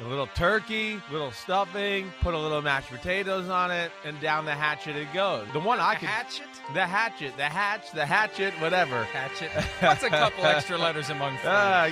A 0.00 0.04
little 0.04 0.26
turkey, 0.34 1.00
little 1.12 1.30
stuffing, 1.30 2.12
put 2.20 2.34
a 2.34 2.38
little 2.38 2.60
mashed 2.60 2.90
potatoes 2.90 3.48
on 3.48 3.70
it, 3.70 3.92
and 4.04 4.20
down 4.20 4.44
the 4.44 4.52
hatchet 4.54 4.96
it 4.96 5.12
goes. 5.14 5.46
The 5.52 5.60
one 5.60 5.78
I 5.78 5.94
can 5.94 6.00
The 6.02 6.06
could 6.06 6.08
hatchet? 6.08 6.46
the 6.74 6.86
hatchet, 6.86 7.36
the 7.36 7.44
hatch, 7.44 7.92
the 7.92 8.04
hatchet, 8.06 8.54
whatever. 8.60 9.04
Hatchet. 9.04 9.50
That's 9.80 10.02
a 10.02 10.10
couple 10.10 10.44
extra 10.44 10.76
letters 10.78 11.10
among? 11.10 11.36
Uh, 11.38 11.90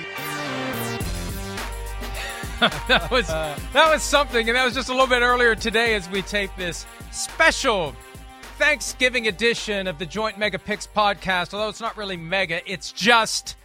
that 2.87 3.07
was 3.09 3.27
that 3.27 3.91
was 3.91 4.03
something, 4.03 4.47
and 4.49 4.57
that 4.57 4.65
was 4.65 4.73
just 4.73 4.89
a 4.89 4.91
little 4.91 5.07
bit 5.07 5.21
earlier 5.21 5.55
today 5.55 5.95
as 5.95 6.09
we 6.09 6.21
tape 6.21 6.51
this 6.57 6.85
special 7.11 7.95
Thanksgiving 8.57 9.27
edition 9.27 9.87
of 9.87 9.97
the 9.97 10.05
Joint 10.05 10.37
Mega 10.37 10.59
Picks 10.59 10.87
podcast. 10.87 11.53
Although 11.53 11.69
it's 11.69 11.81
not 11.81 11.97
really 11.97 12.17
mega, 12.17 12.61
it's 12.71 12.91
just 12.91 13.55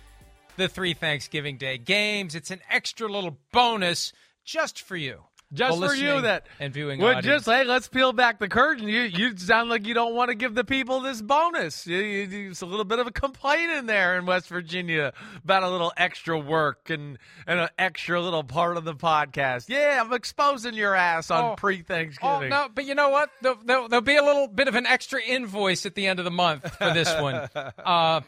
the 0.57 0.69
three 0.69 0.95
Thanksgiving 0.95 1.57
Day 1.57 1.77
games. 1.79 2.35
It's 2.35 2.51
an 2.51 2.61
extra 2.71 3.09
little 3.09 3.37
bonus 3.53 4.13
just 4.49 4.81
for 4.81 4.97
you, 4.97 5.21
just 5.53 5.79
the 5.79 5.89
for 5.89 5.95
you 5.95 6.23
that 6.23 6.47
and 6.59 6.73
viewing 6.73 7.01
would 7.01 7.19
audience. 7.19 7.45
just 7.45 7.47
hey, 7.47 7.65
let's 7.65 7.87
peel 7.89 8.15
back 8.15 8.39
the 8.39 8.49
curtain. 8.49 8.89
You 8.89 9.03
you 9.03 9.37
sound 9.37 9.69
like 9.69 9.87
you 9.87 9.93
don't 9.93 10.15
want 10.15 10.31
to 10.31 10.35
give 10.35 10.55
the 10.55 10.65
people 10.65 11.01
this 11.01 11.21
bonus. 11.21 11.87
You, 11.87 11.99
you, 11.99 12.51
it's 12.51 12.63
a 12.63 12.67
little 12.67 12.87
bit 12.87 12.99
of 12.99 13.07
a 13.07 13.11
complaint 13.11 13.71
in 13.73 13.85
there 13.87 14.19
in 14.19 14.25
West 14.25 14.49
Virginia 14.49 15.13
about 15.45 15.63
a 15.65 15.71
little 15.71 15.93
extra 15.99 16.39
work 16.39 16.89
and 16.89 17.19
and 17.47 17.61
an 17.61 17.69
extra 17.79 18.21
little 18.23 18.43
part 18.43 18.79
of 18.79 18.85
the 18.85 18.95
podcast. 18.95 19.69
Yeah, 19.69 20.03
I'm 20.03 20.13
exposing 20.15 20.73
your 20.75 20.95
ass 20.95 21.31
on 21.31 21.53
Oh. 21.53 21.55
pre 21.55 21.85
Oh 22.23 22.41
no, 22.41 22.69
but 22.75 22.87
you 22.87 22.95
know 22.95 23.11
what? 23.11 23.31
There'll, 23.43 23.59
there'll, 23.65 23.89
there'll 23.89 24.03
be 24.03 24.17
a 24.17 24.25
little 24.25 24.49
bit 24.49 24.69
of 24.69 24.75
an 24.75 24.87
extra 24.87 25.21
invoice 25.21 25.85
at 25.85 25.95
the 25.95 26.07
end 26.07 26.19
of 26.21 26.25
the 26.25 26.31
month 26.31 26.75
for 26.77 26.93
this 26.95 27.15
one. 27.21 27.49
Uh, 27.79 28.21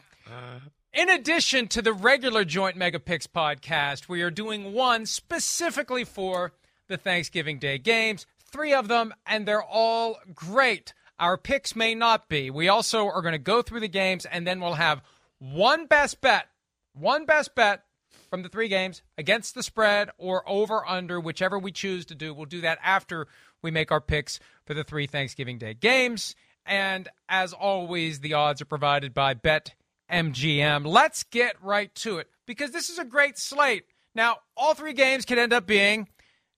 in 0.93 1.09
addition 1.09 1.67
to 1.69 1.81
the 1.81 1.93
regular 1.93 2.43
Joint 2.43 2.75
Mega 2.75 2.99
Picks 2.99 3.27
podcast, 3.27 4.09
we 4.09 4.21
are 4.21 4.31
doing 4.31 4.73
one 4.73 5.05
specifically 5.05 6.03
for 6.03 6.51
the 6.87 6.97
Thanksgiving 6.97 7.59
Day 7.59 7.77
games. 7.77 8.25
Three 8.43 8.73
of 8.73 8.89
them, 8.89 9.13
and 9.25 9.47
they're 9.47 9.63
all 9.63 10.17
great. 10.35 10.93
Our 11.17 11.37
picks 11.37 11.75
may 11.75 11.95
not 11.95 12.27
be. 12.27 12.49
We 12.49 12.67
also 12.67 13.07
are 13.07 13.21
going 13.21 13.33
to 13.33 13.37
go 13.37 13.61
through 13.61 13.79
the 13.79 13.87
games, 13.87 14.25
and 14.25 14.45
then 14.45 14.59
we'll 14.59 14.73
have 14.73 15.01
one 15.39 15.85
best 15.85 16.19
bet, 16.19 16.47
one 16.93 17.25
best 17.25 17.55
bet 17.55 17.83
from 18.29 18.43
the 18.43 18.49
three 18.49 18.67
games 18.67 19.01
against 19.17 19.55
the 19.55 19.63
spread 19.63 20.09
or 20.17 20.47
over 20.49 20.87
under, 20.87 21.19
whichever 21.19 21.57
we 21.57 21.71
choose 21.71 22.05
to 22.07 22.15
do. 22.15 22.33
We'll 22.33 22.45
do 22.45 22.61
that 22.61 22.79
after 22.83 23.27
we 23.61 23.71
make 23.71 23.91
our 23.91 24.01
picks 24.01 24.39
for 24.65 24.73
the 24.73 24.83
three 24.83 25.07
Thanksgiving 25.07 25.57
Day 25.57 25.73
games. 25.73 26.35
And 26.65 27.07
as 27.29 27.53
always, 27.53 28.19
the 28.19 28.33
odds 28.33 28.61
are 28.61 28.65
provided 28.65 29.13
by 29.13 29.33
BetMGM. 30.11 30.85
Let's 30.85 31.23
get 31.23 31.55
right 31.61 31.93
to 31.95 32.17
it 32.17 32.27
because 32.45 32.71
this 32.71 32.89
is 32.89 32.99
a 32.99 33.05
great 33.05 33.37
slate. 33.37 33.85
Now, 34.13 34.37
all 34.57 34.73
three 34.73 34.93
games 34.93 35.25
could 35.25 35.37
end 35.37 35.53
up 35.53 35.65
being, 35.65 36.07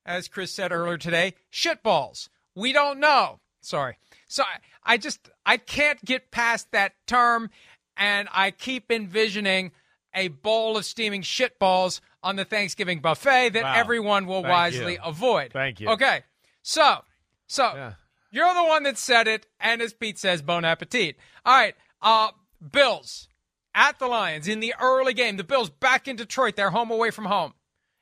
as 0.05 0.27
Chris 0.27 0.53
said 0.53 0.71
earlier 0.71 0.97
today, 0.97 1.35
shitballs. 1.51 2.29
We 2.55 2.73
don't 2.73 2.99
know. 2.99 3.39
Sorry. 3.61 3.97
So 4.27 4.43
I, 4.43 4.93
I 4.93 4.97
just 4.97 5.29
I 5.45 5.57
can't 5.57 6.03
get 6.03 6.31
past 6.31 6.71
that 6.71 6.93
term, 7.07 7.49
and 7.95 8.27
I 8.31 8.51
keep 8.51 8.91
envisioning 8.91 9.71
a 10.13 10.27
bowl 10.29 10.77
of 10.77 10.85
steaming 10.85 11.21
shitballs 11.21 11.99
on 12.21 12.35
the 12.35 12.45
Thanksgiving 12.45 12.99
buffet 12.99 13.49
that 13.49 13.63
Wow. 13.63 13.73
everyone 13.75 14.25
will 14.25 14.41
Thank 14.43 14.51
wisely 14.51 14.93
you. 14.93 14.99
avoid. 15.03 15.51
Thank 15.53 15.79
you. 15.79 15.89
Okay. 15.89 16.23
So, 16.61 16.99
so 17.47 17.63
Yeah. 17.75 17.93
you're 18.31 18.53
the 18.53 18.63
one 18.63 18.83
that 18.83 18.97
said 18.97 19.27
it, 19.27 19.47
and 19.59 19.81
as 19.81 19.93
Pete 19.93 20.17
says, 20.19 20.41
bon 20.41 20.65
appetit. 20.65 21.17
All 21.45 21.53
right. 21.55 21.75
Uh, 22.01 22.31
Bills 22.71 23.27
at 23.75 23.99
the 23.99 24.07
Lions 24.07 24.47
in 24.47 24.59
the 24.59 24.73
early 24.79 25.13
game. 25.13 25.37
The 25.37 25.43
Bills 25.43 25.69
back 25.69 26.07
in 26.07 26.15
Detroit. 26.15 26.55
They're 26.55 26.69
home 26.69 26.91
away 26.91 27.11
from 27.11 27.25
home. 27.25 27.53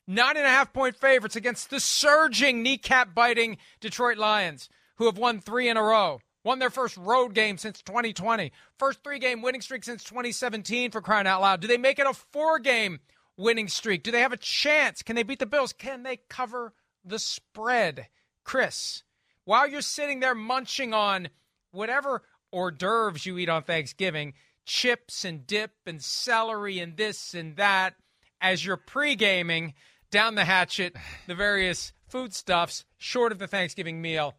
Nine 0.08 0.38
and 0.38 0.46
a 0.46 0.50
half 0.50 0.74
point 0.74 0.96
favorites 0.96 1.36
against 1.36 1.70
the 1.70 1.80
surging, 1.80 2.64
kneecap 2.64 3.14
biting 3.14 3.58
Detroit 3.80 4.18
Lions, 4.18 4.70
who 4.98 5.06
have 5.06 5.18
won 5.18 5.40
three 5.40 5.70
in 5.70 5.78
a 5.78 5.84
row. 5.84 6.20
Won 6.44 6.60
their 6.60 6.72
first 6.72 6.98
road 6.98 7.36
game 7.36 7.58
since 7.58 7.82
2020. 7.84 8.52
First 8.80 9.04
three 9.04 9.20
game 9.20 9.42
winning 9.42 9.62
streak 9.62 9.84
since 9.84 10.04
2017 10.04 10.92
for 10.92 11.02
crying 11.02 11.28
out 11.28 11.42
loud. 11.42 11.62
Do 11.62 11.68
they 11.68 11.78
make 11.78 12.00
it 12.00 12.08
a 12.08 12.14
four 12.14 12.58
game 12.60 13.00
winning 13.38 13.68
streak? 13.68 14.04
Do 14.04 14.12
they 14.12 14.22
have 14.22 14.34
a 14.34 14.38
chance? 14.38 15.04
Can 15.04 15.16
they 15.16 15.24
beat 15.24 15.40
the 15.40 15.46
Bills? 15.46 15.72
Can 15.72 16.04
they 16.04 16.18
cover 16.30 16.74
the 17.06 17.20
spread? 17.20 18.08
Chris, 18.44 19.04
while 19.46 19.68
you're 19.68 19.82
sitting 19.82 20.20
there 20.20 20.34
munching 20.34 20.94
on 20.94 21.30
whatever 21.72 22.24
hors 22.52 22.72
d'oeuvres 22.72 23.26
you 23.26 23.38
eat 23.38 23.50
on 23.50 23.64
Thanksgiving, 23.64 24.34
chips 24.66 25.26
and 25.26 25.46
dip 25.46 25.72
and 25.86 26.02
celery 26.02 26.80
and 26.80 26.98
this 26.98 27.34
and 27.34 27.56
that, 27.58 27.96
as 28.40 28.66
you're 28.66 28.78
pre 28.78 29.16
gaming 29.16 29.74
down 30.12 30.36
the 30.36 30.46
hatchet, 30.46 30.96
the 31.28 31.36
various 31.36 31.94
foodstuffs 32.08 32.86
short 32.98 33.32
of 33.32 33.40
the 33.40 33.48
Thanksgiving 33.48 34.02
meal, 34.02 34.36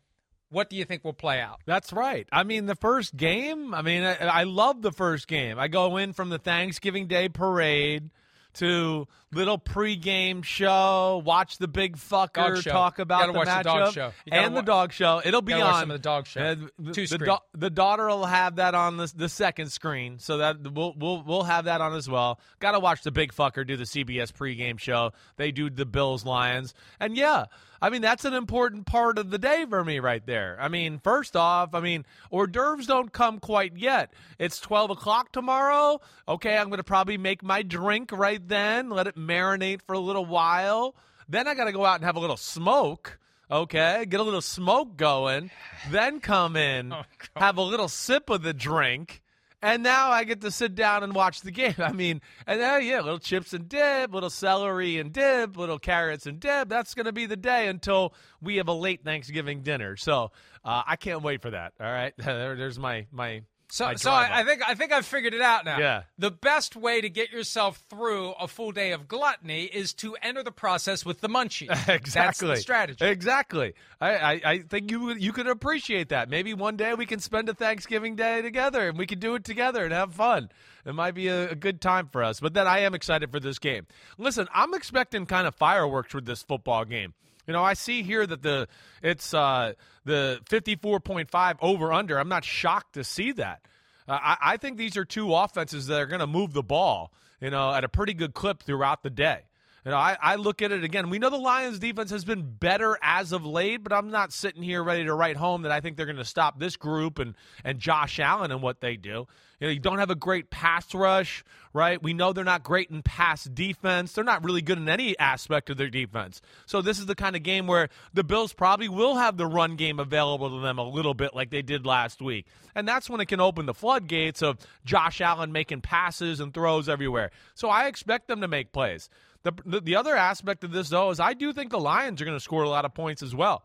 what 0.50 0.68
do 0.68 0.76
you 0.76 0.84
think 0.84 1.04
will 1.04 1.14
play 1.14 1.40
out? 1.40 1.60
That's 1.66 1.92
right. 1.92 2.28
I 2.30 2.42
mean, 2.42 2.66
the 2.66 2.76
first 2.76 3.16
game, 3.16 3.74
I 3.74 3.82
mean, 3.82 4.02
I, 4.04 4.16
I 4.16 4.42
love 4.44 4.82
the 4.82 4.92
first 4.92 5.26
game. 5.26 5.58
I 5.58 5.68
go 5.68 5.96
in 5.96 6.12
from 6.12 6.28
the 6.28 6.38
Thanksgiving 6.38 7.06
Day 7.06 7.28
parade 7.30 8.10
to 8.54 9.08
little 9.32 9.58
pregame 9.58 10.44
show, 10.44 11.22
watch 11.24 11.58
the 11.58 11.68
big 11.68 11.96
fucker 11.96 12.62
talk 12.62 12.98
about 12.98 13.26
the 13.26 13.32
the 13.32 13.38
matchup 13.38 13.62
dog 13.64 13.94
show. 13.94 14.12
You 14.24 14.32
gotta 14.32 14.46
and 14.46 14.56
the 14.56 14.62
dog 14.62 14.92
show. 14.92 15.20
It'll 15.24 15.42
be 15.42 15.54
on 15.54 15.80
some 15.80 15.90
of 15.90 15.94
the 15.94 16.02
dog 16.02 16.26
show. 16.26 16.40
Uh, 16.40 16.54
the, 16.78 16.92
Two 16.92 17.02
the, 17.02 17.06
screen. 17.06 17.26
da- 17.26 17.38
the 17.54 17.70
daughter 17.70 18.08
will 18.08 18.26
have 18.26 18.56
that 18.56 18.74
on 18.74 18.96
the, 18.96 19.12
the 19.16 19.28
second 19.28 19.70
screen, 19.70 20.18
so 20.18 20.38
that 20.38 20.72
we'll 20.72 20.94
we'll 20.96 21.22
we'll 21.22 21.42
have 21.44 21.64
that 21.64 21.80
on 21.80 21.94
as 21.94 22.08
well. 22.08 22.38
Got 22.60 22.72
to 22.72 22.80
watch 22.80 23.02
the 23.02 23.12
big 23.12 23.32
fucker 23.32 23.66
do 23.66 23.76
the 23.76 23.84
CBS 23.84 24.32
pregame 24.32 24.78
show. 24.78 25.12
They 25.36 25.50
do 25.50 25.70
the 25.70 25.86
Bills 25.86 26.24
Lions, 26.24 26.74
and 27.00 27.16
yeah, 27.16 27.46
I 27.80 27.90
mean 27.90 28.02
that's 28.02 28.24
an 28.24 28.34
important 28.34 28.86
part 28.86 29.18
of 29.18 29.30
the 29.30 29.38
day 29.38 29.64
for 29.68 29.82
me 29.84 29.98
right 29.98 30.24
there. 30.26 30.56
I 30.60 30.68
mean, 30.68 30.98
first 30.98 31.36
off, 31.36 31.74
I 31.74 31.80
mean 31.80 32.04
hors 32.30 32.46
d'oeuvres 32.48 32.86
don't 32.86 33.12
come 33.12 33.38
quite 33.38 33.76
yet. 33.76 34.12
It's 34.38 34.60
twelve 34.60 34.90
o'clock 34.90 35.32
tomorrow. 35.32 36.00
Okay, 36.28 36.56
I'm 36.56 36.70
gonna 36.70 36.84
probably 36.84 37.18
make 37.18 37.42
my 37.42 37.62
drink 37.62 38.12
right 38.12 38.46
then, 38.46 38.90
let 38.90 39.06
it 39.06 39.16
marinate 39.26 39.80
for 39.82 39.94
a 39.94 39.98
little 39.98 40.24
while. 40.26 40.94
Then 41.28 41.48
I 41.48 41.54
got 41.54 41.64
to 41.64 41.72
go 41.72 41.84
out 41.84 41.96
and 41.96 42.04
have 42.04 42.16
a 42.16 42.20
little 42.20 42.36
smoke. 42.36 43.18
okay, 43.50 44.06
get 44.08 44.18
a 44.18 44.22
little 44.22 44.40
smoke 44.40 44.96
going, 44.96 45.50
then 45.90 46.20
come 46.20 46.56
in, 46.56 46.92
Oh, 46.92 47.02
have 47.36 47.58
a 47.58 47.62
little 47.62 47.88
sip 47.88 48.30
of 48.30 48.42
the 48.42 48.54
drink, 48.54 49.22
and 49.60 49.82
now 49.82 50.10
I 50.10 50.24
get 50.24 50.40
to 50.40 50.50
sit 50.50 50.74
down 50.74 51.02
and 51.02 51.14
watch 51.14 51.42
the 51.42 51.50
game. 51.50 51.74
I 51.78 51.92
mean, 51.92 52.20
and 52.46 52.60
then 52.60 52.84
yeah, 52.84 53.00
little 53.00 53.18
chips 53.18 53.52
and 53.52 53.68
dip, 53.68 54.12
little 54.12 54.30
celery 54.30 54.98
and 54.98 55.12
dip, 55.12 55.56
little 55.56 55.78
carrots 55.78 56.26
and 56.26 56.40
dip. 56.40 56.68
That's 56.68 56.94
going 56.94 57.06
to 57.06 57.12
be 57.12 57.26
the 57.26 57.36
day 57.36 57.68
until 57.68 58.14
we 58.40 58.56
have 58.56 58.68
a 58.68 58.72
late 58.72 59.04
Thanksgiving 59.04 59.62
dinner. 59.62 59.96
So 59.96 60.32
uh, 60.64 60.82
I 60.86 60.96
can't 60.96 61.22
wait 61.22 61.42
for 61.42 61.50
that. 61.50 61.74
All 61.80 61.92
right, 61.92 62.14
there, 62.18 62.56
there's 62.56 62.78
my 62.78 63.06
my. 63.12 63.42
So, 63.72 63.86
my 63.86 63.94
so 63.94 64.10
I, 64.10 64.40
I 64.40 64.44
think 64.44 64.60
I 64.68 64.74
think 64.74 64.92
I've 64.92 65.06
figured 65.06 65.32
it 65.32 65.40
out 65.40 65.64
now. 65.64 65.78
Yeah. 65.78 66.02
The 66.18 66.30
best 66.30 66.76
way 66.76 67.00
to 67.00 67.08
get 67.08 67.32
yourself 67.32 67.82
through 67.88 68.32
a 68.32 68.46
full 68.46 68.70
day 68.70 68.92
of 68.92 69.08
gluttony 69.08 69.64
is 69.64 69.94
to 69.94 70.14
enter 70.20 70.42
the 70.42 70.52
process 70.52 71.06
with 71.06 71.22
the 71.22 71.28
munchies. 71.30 71.70
exactly 71.88 72.48
That's 72.48 72.58
the 72.58 72.62
strategy. 72.62 73.02
Exactly. 73.02 73.72
I, 73.98 74.10
I, 74.10 74.40
I 74.44 74.58
think 74.58 74.90
you 74.90 75.14
you 75.14 75.32
could 75.32 75.46
appreciate 75.46 76.10
that. 76.10 76.28
Maybe 76.28 76.52
one 76.52 76.76
day 76.76 76.92
we 76.92 77.06
can 77.06 77.18
spend 77.18 77.48
a 77.48 77.54
Thanksgiving 77.54 78.14
day 78.14 78.42
together 78.42 78.90
and 78.90 78.98
we 78.98 79.06
can 79.06 79.18
do 79.18 79.36
it 79.36 79.44
together 79.44 79.84
and 79.84 79.92
have 79.94 80.12
fun. 80.12 80.50
It 80.84 80.94
might 80.94 81.14
be 81.14 81.28
a, 81.28 81.52
a 81.52 81.54
good 81.54 81.80
time 81.80 82.10
for 82.12 82.22
us. 82.22 82.40
But 82.40 82.52
then 82.52 82.66
I 82.66 82.80
am 82.80 82.94
excited 82.94 83.32
for 83.32 83.40
this 83.40 83.58
game. 83.58 83.86
Listen, 84.18 84.48
I'm 84.52 84.74
expecting 84.74 85.24
kind 85.24 85.46
of 85.46 85.54
fireworks 85.54 86.12
with 86.12 86.26
this 86.26 86.42
football 86.42 86.84
game. 86.84 87.14
You 87.46 87.52
know, 87.52 87.62
I 87.62 87.74
see 87.74 88.02
here 88.02 88.26
that 88.26 88.42
the 88.42 88.68
it's 89.02 89.34
uh, 89.34 89.72
the 90.04 90.40
54.5 90.48 91.56
over 91.60 91.92
under. 91.92 92.18
I'm 92.18 92.28
not 92.28 92.44
shocked 92.44 92.94
to 92.94 93.04
see 93.04 93.32
that. 93.32 93.62
Uh, 94.08 94.18
I, 94.20 94.36
I 94.40 94.56
think 94.56 94.78
these 94.78 94.96
are 94.96 95.04
two 95.04 95.34
offenses 95.34 95.86
that 95.88 96.00
are 96.00 96.06
going 96.06 96.20
to 96.20 96.26
move 96.26 96.52
the 96.52 96.62
ball, 96.62 97.12
you 97.40 97.50
know, 97.50 97.72
at 97.72 97.84
a 97.84 97.88
pretty 97.88 98.14
good 98.14 98.34
clip 98.34 98.62
throughout 98.62 99.02
the 99.02 99.10
day. 99.10 99.42
You 99.84 99.90
know, 99.90 99.96
I, 99.96 100.16
I 100.22 100.36
look 100.36 100.62
at 100.62 100.70
it 100.70 100.84
again. 100.84 101.10
We 101.10 101.18
know 101.18 101.28
the 101.28 101.36
Lions 101.36 101.80
defense 101.80 102.10
has 102.12 102.24
been 102.24 102.42
better 102.42 102.96
as 103.02 103.32
of 103.32 103.44
late, 103.44 103.82
but 103.82 103.92
I'm 103.92 104.12
not 104.12 104.32
sitting 104.32 104.62
here 104.62 104.80
ready 104.82 105.04
to 105.04 105.14
write 105.14 105.36
home 105.36 105.62
that 105.62 105.72
I 105.72 105.80
think 105.80 105.96
they're 105.96 106.06
going 106.06 106.16
to 106.18 106.24
stop 106.24 106.60
this 106.60 106.76
group 106.76 107.18
and, 107.18 107.34
and 107.64 107.80
Josh 107.80 108.20
Allen 108.20 108.52
and 108.52 108.62
what 108.62 108.80
they 108.80 108.96
do. 108.96 109.26
You 109.62 109.68
know, 109.68 109.74
you 109.74 109.78
don't 109.78 110.00
have 110.00 110.10
a 110.10 110.16
great 110.16 110.50
pass 110.50 110.92
rush, 110.92 111.44
right? 111.72 112.02
We 112.02 112.14
know 112.14 112.32
they're 112.32 112.42
not 112.42 112.64
great 112.64 112.90
in 112.90 113.00
pass 113.00 113.44
defense. 113.44 114.10
They're 114.10 114.24
not 114.24 114.42
really 114.42 114.60
good 114.60 114.76
in 114.76 114.88
any 114.88 115.16
aspect 115.20 115.70
of 115.70 115.76
their 115.76 115.88
defense. 115.88 116.42
So 116.66 116.82
this 116.82 116.98
is 116.98 117.06
the 117.06 117.14
kind 117.14 117.36
of 117.36 117.44
game 117.44 117.68
where 117.68 117.88
the 118.12 118.24
Bills 118.24 118.52
probably 118.52 118.88
will 118.88 119.14
have 119.14 119.36
the 119.36 119.46
run 119.46 119.76
game 119.76 120.00
available 120.00 120.50
to 120.50 120.60
them 120.60 120.80
a 120.80 120.82
little 120.82 121.14
bit 121.14 121.32
like 121.32 121.50
they 121.50 121.62
did 121.62 121.86
last 121.86 122.20
week. 122.20 122.46
And 122.74 122.88
that's 122.88 123.08
when 123.08 123.20
it 123.20 123.26
can 123.26 123.38
open 123.38 123.66
the 123.66 123.72
floodgates 123.72 124.42
of 124.42 124.58
Josh 124.84 125.20
Allen 125.20 125.52
making 125.52 125.82
passes 125.82 126.40
and 126.40 126.52
throws 126.52 126.88
everywhere. 126.88 127.30
So 127.54 127.68
I 127.68 127.86
expect 127.86 128.26
them 128.26 128.40
to 128.40 128.48
make 128.48 128.72
plays. 128.72 129.08
The, 129.44 129.52
the, 129.64 129.80
the 129.80 129.94
other 129.94 130.16
aspect 130.16 130.64
of 130.64 130.72
this, 130.72 130.88
though, 130.88 131.10
is 131.10 131.20
I 131.20 131.34
do 131.34 131.52
think 131.52 131.70
the 131.70 131.78
Lions 131.78 132.20
are 132.20 132.24
going 132.24 132.36
to 132.36 132.42
score 132.42 132.64
a 132.64 132.68
lot 132.68 132.84
of 132.84 132.94
points 132.94 133.22
as 133.22 133.32
well. 133.32 133.62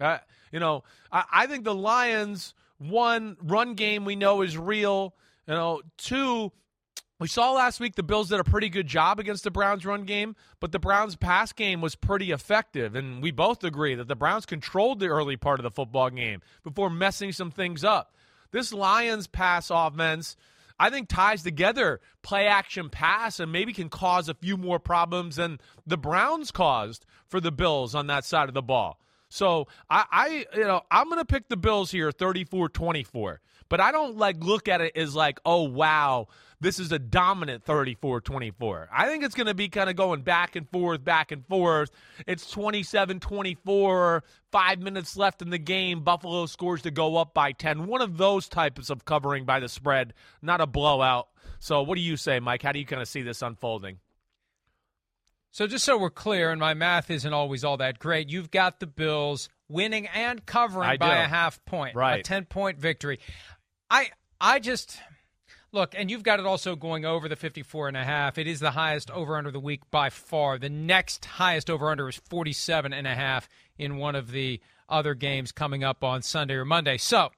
Uh, 0.00 0.18
you 0.50 0.58
know, 0.58 0.82
I, 1.12 1.22
I 1.32 1.46
think 1.46 1.62
the 1.62 1.72
Lions, 1.72 2.52
one, 2.78 3.36
run 3.40 3.74
game 3.74 4.04
we 4.04 4.16
know 4.16 4.42
is 4.42 4.58
real. 4.58 5.14
You 5.46 5.54
know, 5.54 5.82
two, 5.96 6.50
we 7.18 7.28
saw 7.28 7.52
last 7.52 7.80
week 7.80 7.94
the 7.94 8.02
Bills 8.02 8.28
did 8.28 8.40
a 8.40 8.44
pretty 8.44 8.68
good 8.68 8.86
job 8.86 9.20
against 9.20 9.44
the 9.44 9.50
Browns 9.50 9.86
run 9.86 10.04
game, 10.04 10.36
but 10.60 10.72
the 10.72 10.78
Browns 10.78 11.16
pass 11.16 11.52
game 11.52 11.80
was 11.80 11.94
pretty 11.94 12.30
effective. 12.30 12.94
And 12.94 13.22
we 13.22 13.30
both 13.30 13.64
agree 13.64 13.94
that 13.94 14.08
the 14.08 14.16
Browns 14.16 14.44
controlled 14.44 15.00
the 15.00 15.08
early 15.08 15.36
part 15.36 15.60
of 15.60 15.64
the 15.64 15.70
football 15.70 16.10
game 16.10 16.42
before 16.62 16.90
messing 16.90 17.32
some 17.32 17.50
things 17.50 17.84
up. 17.84 18.14
This 18.50 18.72
Lions 18.72 19.26
pass 19.26 19.70
offense, 19.70 20.36
I 20.78 20.90
think, 20.90 21.08
ties 21.08 21.42
together 21.42 22.00
play 22.22 22.46
action 22.46 22.90
pass 22.90 23.40
and 23.40 23.52
maybe 23.52 23.72
can 23.72 23.88
cause 23.88 24.28
a 24.28 24.34
few 24.34 24.56
more 24.56 24.78
problems 24.78 25.36
than 25.36 25.58
the 25.86 25.96
Browns 25.96 26.50
caused 26.50 27.06
for 27.28 27.40
the 27.40 27.52
Bills 27.52 27.94
on 27.94 28.08
that 28.08 28.24
side 28.24 28.48
of 28.48 28.54
the 28.54 28.62
ball. 28.62 28.98
So 29.28 29.68
I, 29.88 30.04
I 30.10 30.46
you 30.54 30.64
know, 30.64 30.82
I'm 30.90 31.08
gonna 31.08 31.24
pick 31.24 31.48
the 31.48 31.56
Bills 31.56 31.90
here 31.90 32.10
34-24. 32.10 33.38
But 33.68 33.80
I 33.80 33.92
don't 33.92 34.16
like 34.16 34.42
look 34.42 34.68
at 34.68 34.80
it 34.80 34.96
as 34.96 35.14
like, 35.14 35.40
oh 35.44 35.62
wow, 35.64 36.28
this 36.60 36.78
is 36.78 36.92
a 36.92 36.98
dominant 36.98 37.64
34-24. 37.64 38.86
I 38.92 39.06
think 39.06 39.24
it's 39.24 39.34
gonna 39.34 39.54
be 39.54 39.68
kind 39.68 39.90
of 39.90 39.96
going 39.96 40.22
back 40.22 40.56
and 40.56 40.68
forth, 40.68 41.04
back 41.04 41.32
and 41.32 41.44
forth. 41.46 41.90
It's 42.26 42.52
27-24, 42.54 44.22
five 44.52 44.78
minutes 44.80 45.16
left 45.16 45.42
in 45.42 45.50
the 45.50 45.58
game. 45.58 46.00
Buffalo 46.02 46.46
scores 46.46 46.82
to 46.82 46.90
go 46.90 47.16
up 47.16 47.34
by 47.34 47.52
10. 47.52 47.86
One 47.86 48.02
of 48.02 48.16
those 48.16 48.48
types 48.48 48.90
of 48.90 49.04
covering 49.04 49.44
by 49.44 49.60
the 49.60 49.68
spread, 49.68 50.14
not 50.42 50.60
a 50.60 50.66
blowout. 50.66 51.28
So 51.58 51.82
what 51.82 51.96
do 51.96 52.02
you 52.02 52.16
say, 52.16 52.40
Mike? 52.40 52.62
How 52.62 52.72
do 52.72 52.78
you 52.78 52.86
kind 52.86 53.02
of 53.02 53.08
see 53.08 53.22
this 53.22 53.42
unfolding? 53.42 53.98
So 55.50 55.66
just 55.66 55.86
so 55.86 55.96
we're 55.96 56.10
clear, 56.10 56.50
and 56.50 56.60
my 56.60 56.74
math 56.74 57.10
isn't 57.10 57.32
always 57.32 57.64
all 57.64 57.78
that 57.78 57.98
great, 57.98 58.28
you've 58.28 58.50
got 58.50 58.78
the 58.78 58.86
Bills 58.86 59.48
winning 59.70 60.06
and 60.06 60.44
covering 60.44 60.86
I 60.86 60.96
by 60.98 61.14
do. 61.16 61.22
a 61.22 61.26
half 61.28 61.64
point, 61.64 61.96
right? 61.96 62.20
a 62.20 62.22
ten 62.22 62.44
point 62.44 62.78
victory. 62.78 63.20
I 63.90 64.10
I 64.40 64.58
just 64.58 64.98
look, 65.72 65.94
and 65.96 66.10
you've 66.10 66.22
got 66.22 66.40
it 66.40 66.46
also 66.46 66.76
going 66.76 67.04
over 67.04 67.28
the 67.28 67.36
54 67.36 67.88
and 67.88 67.96
a 67.96 68.04
half. 68.04 68.38
It 68.38 68.46
is 68.46 68.60
the 68.60 68.72
highest 68.72 69.10
over 69.10 69.36
under 69.36 69.50
the 69.50 69.60
week 69.60 69.82
by 69.90 70.10
far. 70.10 70.58
The 70.58 70.68
next 70.68 71.24
highest 71.24 71.70
over 71.70 71.90
under 71.90 72.08
is 72.08 72.16
47 72.28 72.92
and 72.92 73.06
a 73.06 73.14
half 73.14 73.48
in 73.78 73.96
one 73.96 74.14
of 74.14 74.30
the 74.30 74.60
other 74.88 75.14
games 75.14 75.52
coming 75.52 75.84
up 75.84 76.04
on 76.04 76.22
Sunday 76.22 76.54
or 76.54 76.64
Monday. 76.64 76.96
So, 76.96 77.30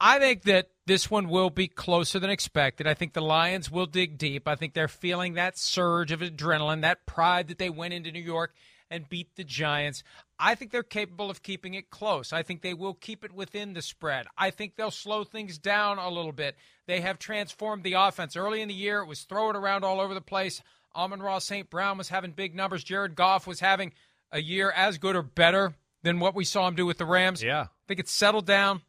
I 0.00 0.18
think 0.18 0.42
that 0.44 0.70
this 0.86 1.10
one 1.10 1.28
will 1.28 1.50
be 1.50 1.68
closer 1.68 2.18
than 2.18 2.30
expected. 2.30 2.86
I 2.86 2.94
think 2.94 3.12
the 3.12 3.20
Lions 3.20 3.70
will 3.70 3.86
dig 3.86 4.16
deep. 4.16 4.46
I 4.46 4.54
think 4.54 4.74
they're 4.74 4.88
feeling 4.88 5.34
that 5.34 5.58
surge 5.58 6.12
of 6.12 6.20
adrenaline, 6.20 6.82
that 6.82 7.04
pride 7.04 7.48
that 7.48 7.58
they 7.58 7.70
went 7.70 7.94
into 7.94 8.12
New 8.12 8.22
York 8.22 8.54
and 8.90 9.08
beat 9.08 9.34
the 9.36 9.44
Giants. 9.44 10.02
I 10.38 10.54
think 10.54 10.70
they're 10.70 10.82
capable 10.82 11.30
of 11.30 11.42
keeping 11.42 11.74
it 11.74 11.90
close. 11.90 12.32
I 12.32 12.42
think 12.42 12.62
they 12.62 12.74
will 12.74 12.94
keep 12.94 13.24
it 13.24 13.32
within 13.32 13.74
the 13.74 13.82
spread. 13.82 14.26
I 14.36 14.50
think 14.50 14.76
they'll 14.76 14.90
slow 14.90 15.24
things 15.24 15.58
down 15.58 15.98
a 15.98 16.08
little 16.08 16.32
bit. 16.32 16.56
They 16.86 17.00
have 17.00 17.18
transformed 17.18 17.82
the 17.82 17.94
offense. 17.94 18.36
Early 18.36 18.62
in 18.62 18.68
the 18.68 18.74
year, 18.74 19.00
it 19.00 19.06
was 19.06 19.22
throw 19.22 19.50
it 19.50 19.56
around 19.56 19.84
all 19.84 20.00
over 20.00 20.14
the 20.14 20.20
place. 20.20 20.62
Amon-Ra 20.94 21.38
St. 21.40 21.68
Brown 21.68 21.98
was 21.98 22.08
having 22.08 22.30
big 22.32 22.54
numbers. 22.54 22.84
Jared 22.84 23.16
Goff 23.16 23.46
was 23.46 23.60
having 23.60 23.92
a 24.30 24.40
year 24.40 24.70
as 24.70 24.98
good 24.98 25.16
or 25.16 25.22
better 25.22 25.74
than 26.02 26.20
what 26.20 26.34
we 26.34 26.44
saw 26.44 26.68
him 26.68 26.76
do 26.76 26.86
with 26.86 26.98
the 26.98 27.04
Rams. 27.04 27.42
Yeah. 27.42 27.62
I 27.62 27.86
think 27.88 27.98
it's 28.00 28.12
settled 28.12 28.46
down. 28.46 28.82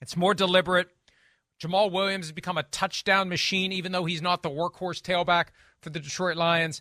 It's 0.00 0.16
more 0.16 0.34
deliberate. 0.34 0.88
Jamaal 1.60 1.92
Williams 1.92 2.26
has 2.26 2.32
become 2.32 2.56
a 2.56 2.62
touchdown 2.62 3.28
machine, 3.28 3.72
even 3.72 3.92
though 3.92 4.04
he's 4.06 4.22
not 4.22 4.42
the 4.42 4.50
workhorse 4.50 5.02
tailback 5.02 5.46
for 5.82 5.90
the 5.90 6.00
Detroit 6.00 6.36
Lions. 6.36 6.80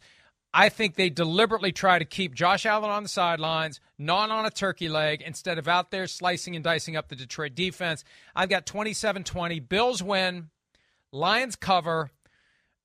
I 0.54 0.70
think 0.70 0.96
they 0.96 1.10
deliberately 1.10 1.72
try 1.72 2.00
to 2.00 2.06
keep 2.06 2.34
Josh 2.34 2.66
Allen 2.66 2.90
on 2.90 3.04
the 3.04 3.10
sidelines, 3.10 3.80
not 3.98 4.32
on 4.32 4.46
a 4.46 4.50
turkey 4.50 4.90
leg, 4.90 5.22
instead 5.22 5.60
of 5.60 5.68
out 5.68 5.92
there 5.92 6.08
slicing 6.08 6.56
and 6.56 6.64
dicing 6.64 6.96
up 6.96 7.08
the 7.08 7.16
Detroit 7.16 7.54
defense. 7.54 8.04
I've 8.36 8.50
got 8.50 8.66
27 8.66 9.24
20. 9.24 9.60
Bills 9.60 10.02
win, 10.02 10.50
Lions 11.12 11.56
cover. 11.56 12.12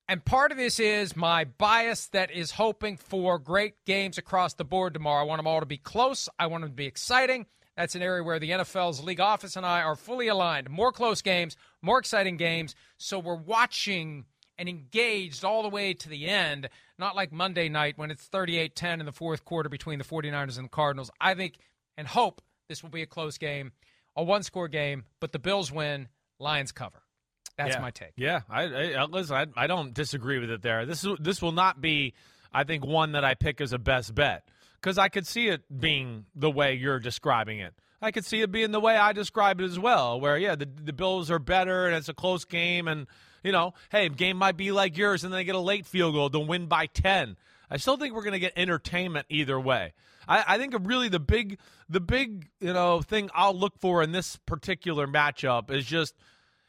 And 0.07 0.23
part 0.23 0.51
of 0.51 0.57
this 0.57 0.79
is 0.79 1.15
my 1.15 1.45
bias 1.45 2.07
that 2.09 2.29
is 2.29 2.51
hoping 2.51 2.97
for 2.97 3.39
great 3.39 3.83
games 3.85 4.19
across 4.19 4.53
the 4.53 4.63
board 4.63 4.93
tomorrow. 4.93 5.23
I 5.23 5.25
want 5.25 5.39
them 5.39 5.47
all 5.47 5.59
to 5.59 5.65
be 5.65 5.77
close. 5.77 6.29
I 6.37 6.45
want 6.45 6.61
them 6.61 6.69
to 6.69 6.75
be 6.75 6.85
exciting. 6.85 7.47
That's 7.75 7.95
an 7.95 8.03
area 8.03 8.23
where 8.23 8.39
the 8.39 8.51
NFL's 8.51 9.03
league 9.03 9.19
office 9.19 9.55
and 9.55 9.65
I 9.65 9.81
are 9.81 9.95
fully 9.95 10.27
aligned. 10.27 10.69
More 10.69 10.91
close 10.91 11.23
games, 11.23 11.57
more 11.81 11.97
exciting 11.97 12.37
games. 12.37 12.75
So 12.97 13.17
we're 13.17 13.35
watching 13.35 14.25
and 14.57 14.69
engaged 14.69 15.43
all 15.43 15.63
the 15.63 15.69
way 15.69 15.93
to 15.93 16.09
the 16.09 16.27
end, 16.27 16.69
not 16.97 17.15
like 17.15 17.31
Monday 17.31 17.69
night 17.69 17.97
when 17.97 18.11
it's 18.11 18.23
38 18.23 18.75
10 18.75 18.99
in 18.99 19.05
the 19.05 19.11
fourth 19.11 19.45
quarter 19.45 19.69
between 19.69 19.99
the 19.99 20.05
49ers 20.05 20.57
and 20.57 20.65
the 20.65 20.69
Cardinals. 20.69 21.11
I 21.19 21.33
think 21.33 21.55
and 21.97 22.07
hope 22.07 22.41
this 22.67 22.83
will 22.83 22.89
be 22.89 23.01
a 23.01 23.07
close 23.07 23.37
game, 23.37 23.71
a 24.15 24.23
one 24.23 24.43
score 24.43 24.67
game, 24.67 25.05
but 25.19 25.31
the 25.31 25.39
Bills 25.39 25.71
win, 25.71 26.07
Lions 26.39 26.71
cover. 26.71 27.01
That's 27.57 27.75
yeah. 27.75 27.81
my 27.81 27.91
take. 27.91 28.11
Yeah, 28.17 28.41
I, 28.49 28.93
I 28.93 29.05
listen. 29.05 29.35
I, 29.35 29.63
I 29.63 29.67
don't 29.67 29.93
disagree 29.93 30.39
with 30.39 30.49
it 30.49 30.61
there. 30.61 30.85
This 30.85 31.05
is 31.05 31.15
this 31.19 31.41
will 31.41 31.53
not 31.53 31.79
be, 31.79 32.13
I 32.51 32.65
think, 32.65 32.85
one 32.85 33.13
that 33.13 33.23
I 33.23 33.33
pick 33.33 33.61
as 33.61 33.71
a 33.71 33.79
best 33.79 34.13
bet 34.13 34.49
because 34.81 34.97
I 34.97 35.07
could 35.07 35.25
see 35.25 35.47
it 35.47 35.61
being 35.79 36.25
the 36.35 36.51
way 36.51 36.73
you're 36.73 36.99
describing 36.99 37.59
it. 37.59 37.73
I 38.01 38.11
could 38.11 38.25
see 38.25 38.41
it 38.41 38.51
being 38.51 38.71
the 38.71 38.81
way 38.81 38.97
I 38.97 39.13
describe 39.13 39.61
it 39.61 39.63
as 39.63 39.79
well, 39.79 40.19
where 40.19 40.37
yeah, 40.37 40.55
the 40.55 40.65
the 40.65 40.91
Bills 40.91 41.31
are 41.31 41.39
better 41.39 41.87
and 41.87 41.95
it's 41.95 42.09
a 42.09 42.13
close 42.13 42.43
game, 42.43 42.89
and 42.89 43.07
you 43.45 43.51
know, 43.51 43.75
hey, 43.91 44.09
game 44.09 44.37
might 44.37 44.57
be 44.57 44.71
like 44.71 44.97
yours, 44.97 45.23
and 45.23 45.31
they 45.31 45.43
get 45.43 45.53
a 45.53 45.59
late 45.59 45.85
field 45.85 46.15
goal 46.15 46.31
to 46.31 46.39
win 46.39 46.65
by 46.65 46.87
ten. 46.87 47.37
I 47.69 47.77
still 47.77 47.95
think 47.95 48.15
we're 48.15 48.23
going 48.23 48.33
to 48.33 48.39
get 48.39 48.53
entertainment 48.55 49.27
either 49.29 49.59
way. 49.59 49.93
I, 50.27 50.43
I 50.47 50.57
think 50.57 50.75
really 50.81 51.09
the 51.09 51.19
big 51.19 51.59
the 51.87 51.99
big 51.99 52.49
you 52.59 52.73
know 52.73 53.01
thing 53.01 53.29
I'll 53.35 53.55
look 53.55 53.77
for 53.77 54.01
in 54.01 54.11
this 54.11 54.37
particular 54.47 55.05
matchup 55.05 55.69
is 55.69 55.85
just 55.85 56.15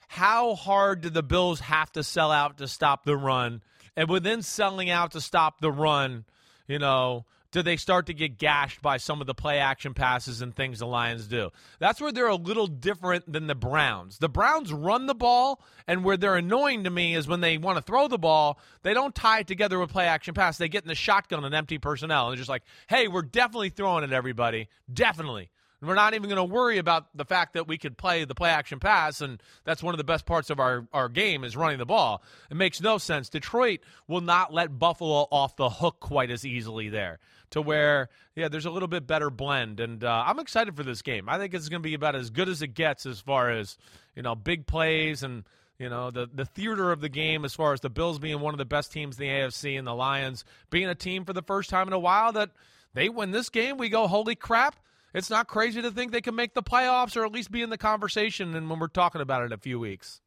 how 0.06 0.54
hard 0.54 1.00
do 1.00 1.08
the 1.08 1.22
Bills 1.22 1.60
have 1.60 1.90
to 1.92 2.04
sell 2.04 2.30
out 2.30 2.58
to 2.58 2.68
stop 2.68 3.04
the 3.04 3.16
run? 3.16 3.62
And 3.96 4.10
within 4.10 4.42
selling 4.42 4.90
out 4.90 5.12
to 5.12 5.22
stop 5.22 5.62
the 5.62 5.72
run, 5.72 6.26
you 6.68 6.78
know, 6.78 7.24
do 7.56 7.62
they 7.62 7.78
start 7.78 8.04
to 8.04 8.12
get 8.12 8.36
gashed 8.36 8.82
by 8.82 8.98
some 8.98 9.22
of 9.22 9.26
the 9.26 9.32
play 9.32 9.60
action 9.60 9.94
passes 9.94 10.42
and 10.42 10.54
things 10.54 10.78
the 10.78 10.86
Lions 10.86 11.26
do? 11.26 11.48
That's 11.78 12.02
where 12.02 12.12
they're 12.12 12.26
a 12.26 12.34
little 12.34 12.66
different 12.66 13.32
than 13.32 13.46
the 13.46 13.54
Browns. 13.54 14.18
The 14.18 14.28
Browns 14.28 14.74
run 14.74 15.06
the 15.06 15.14
ball, 15.14 15.62
and 15.86 16.04
where 16.04 16.18
they're 16.18 16.36
annoying 16.36 16.84
to 16.84 16.90
me 16.90 17.14
is 17.14 17.26
when 17.26 17.40
they 17.40 17.56
want 17.56 17.78
to 17.78 17.82
throw 17.82 18.08
the 18.08 18.18
ball, 18.18 18.58
they 18.82 18.92
don't 18.92 19.14
tie 19.14 19.38
it 19.38 19.46
together 19.46 19.78
with 19.78 19.88
play 19.88 20.04
action 20.04 20.34
pass. 20.34 20.58
They 20.58 20.68
get 20.68 20.84
in 20.84 20.88
the 20.88 20.94
shotgun 20.94 21.46
and 21.46 21.54
empty 21.54 21.78
personnel, 21.78 22.26
and 22.26 22.32
they're 22.32 22.40
just 22.40 22.50
like, 22.50 22.62
hey, 22.88 23.08
we're 23.08 23.22
definitely 23.22 23.70
throwing 23.70 24.04
it, 24.04 24.12
everybody. 24.12 24.68
Definitely. 24.92 25.48
We're 25.82 25.94
not 25.94 26.14
even 26.14 26.30
going 26.30 26.36
to 26.36 26.54
worry 26.54 26.78
about 26.78 27.06
the 27.14 27.26
fact 27.26 27.52
that 27.52 27.68
we 27.68 27.76
could 27.76 27.98
play 27.98 28.24
the 28.24 28.34
play 28.34 28.50
action 28.50 28.80
pass, 28.80 29.20
and 29.20 29.42
that's 29.64 29.82
one 29.82 29.92
of 29.92 29.98
the 29.98 30.04
best 30.04 30.24
parts 30.24 30.48
of 30.48 30.58
our, 30.58 30.86
our 30.92 31.08
game 31.08 31.44
is 31.44 31.56
running 31.56 31.78
the 31.78 31.86
ball. 31.86 32.22
It 32.50 32.56
makes 32.56 32.80
no 32.80 32.96
sense. 32.96 33.28
Detroit 33.28 33.80
will 34.08 34.22
not 34.22 34.54
let 34.54 34.78
Buffalo 34.78 35.28
off 35.30 35.56
the 35.56 35.68
hook 35.68 36.00
quite 36.00 36.30
as 36.30 36.46
easily 36.46 36.88
there 36.88 37.18
to 37.50 37.60
where, 37.60 38.08
yeah, 38.34 38.48
there's 38.48 38.64
a 38.64 38.70
little 38.70 38.88
bit 38.88 39.06
better 39.06 39.28
blend. 39.28 39.80
And 39.80 40.02
uh, 40.02 40.24
I'm 40.26 40.38
excited 40.38 40.76
for 40.76 40.82
this 40.82 41.02
game. 41.02 41.28
I 41.28 41.38
think 41.38 41.52
it's 41.52 41.68
going 41.68 41.82
to 41.82 41.86
be 41.86 41.94
about 41.94 42.16
as 42.16 42.30
good 42.30 42.48
as 42.48 42.62
it 42.62 42.74
gets 42.74 43.04
as 43.04 43.20
far 43.20 43.50
as, 43.50 43.76
you 44.14 44.22
know, 44.22 44.34
big 44.34 44.66
plays 44.66 45.22
and, 45.22 45.44
you 45.78 45.90
know, 45.90 46.10
the, 46.10 46.28
the 46.32 46.46
theater 46.46 46.90
of 46.90 47.02
the 47.02 47.10
game 47.10 47.44
as 47.44 47.54
far 47.54 47.74
as 47.74 47.80
the 47.80 47.90
Bills 47.90 48.18
being 48.18 48.40
one 48.40 48.54
of 48.54 48.58
the 48.58 48.64
best 48.64 48.92
teams 48.92 49.18
in 49.18 49.26
the 49.26 49.32
AFC 49.32 49.78
and 49.78 49.86
the 49.86 49.94
Lions 49.94 50.44
being 50.70 50.88
a 50.88 50.94
team 50.94 51.26
for 51.26 51.34
the 51.34 51.42
first 51.42 51.68
time 51.68 51.86
in 51.86 51.92
a 51.92 51.98
while 51.98 52.32
that 52.32 52.50
they 52.94 53.10
win 53.10 53.30
this 53.30 53.50
game. 53.50 53.76
We 53.76 53.90
go, 53.90 54.06
holy 54.06 54.34
crap 54.34 54.76
it's 55.16 55.30
not 55.30 55.48
crazy 55.48 55.80
to 55.80 55.90
think 55.90 56.12
they 56.12 56.20
can 56.20 56.34
make 56.34 56.52
the 56.52 56.62
playoffs 56.62 57.16
or 57.16 57.24
at 57.24 57.32
least 57.32 57.50
be 57.50 57.62
in 57.62 57.70
the 57.70 57.78
conversation. 57.78 58.54
And 58.54 58.68
when 58.68 58.78
we're 58.78 58.88
talking 58.88 59.22
about 59.22 59.40
it 59.40 59.46
in 59.46 59.52
a 59.52 59.58
few 59.58 59.78
weeks, 59.78 60.20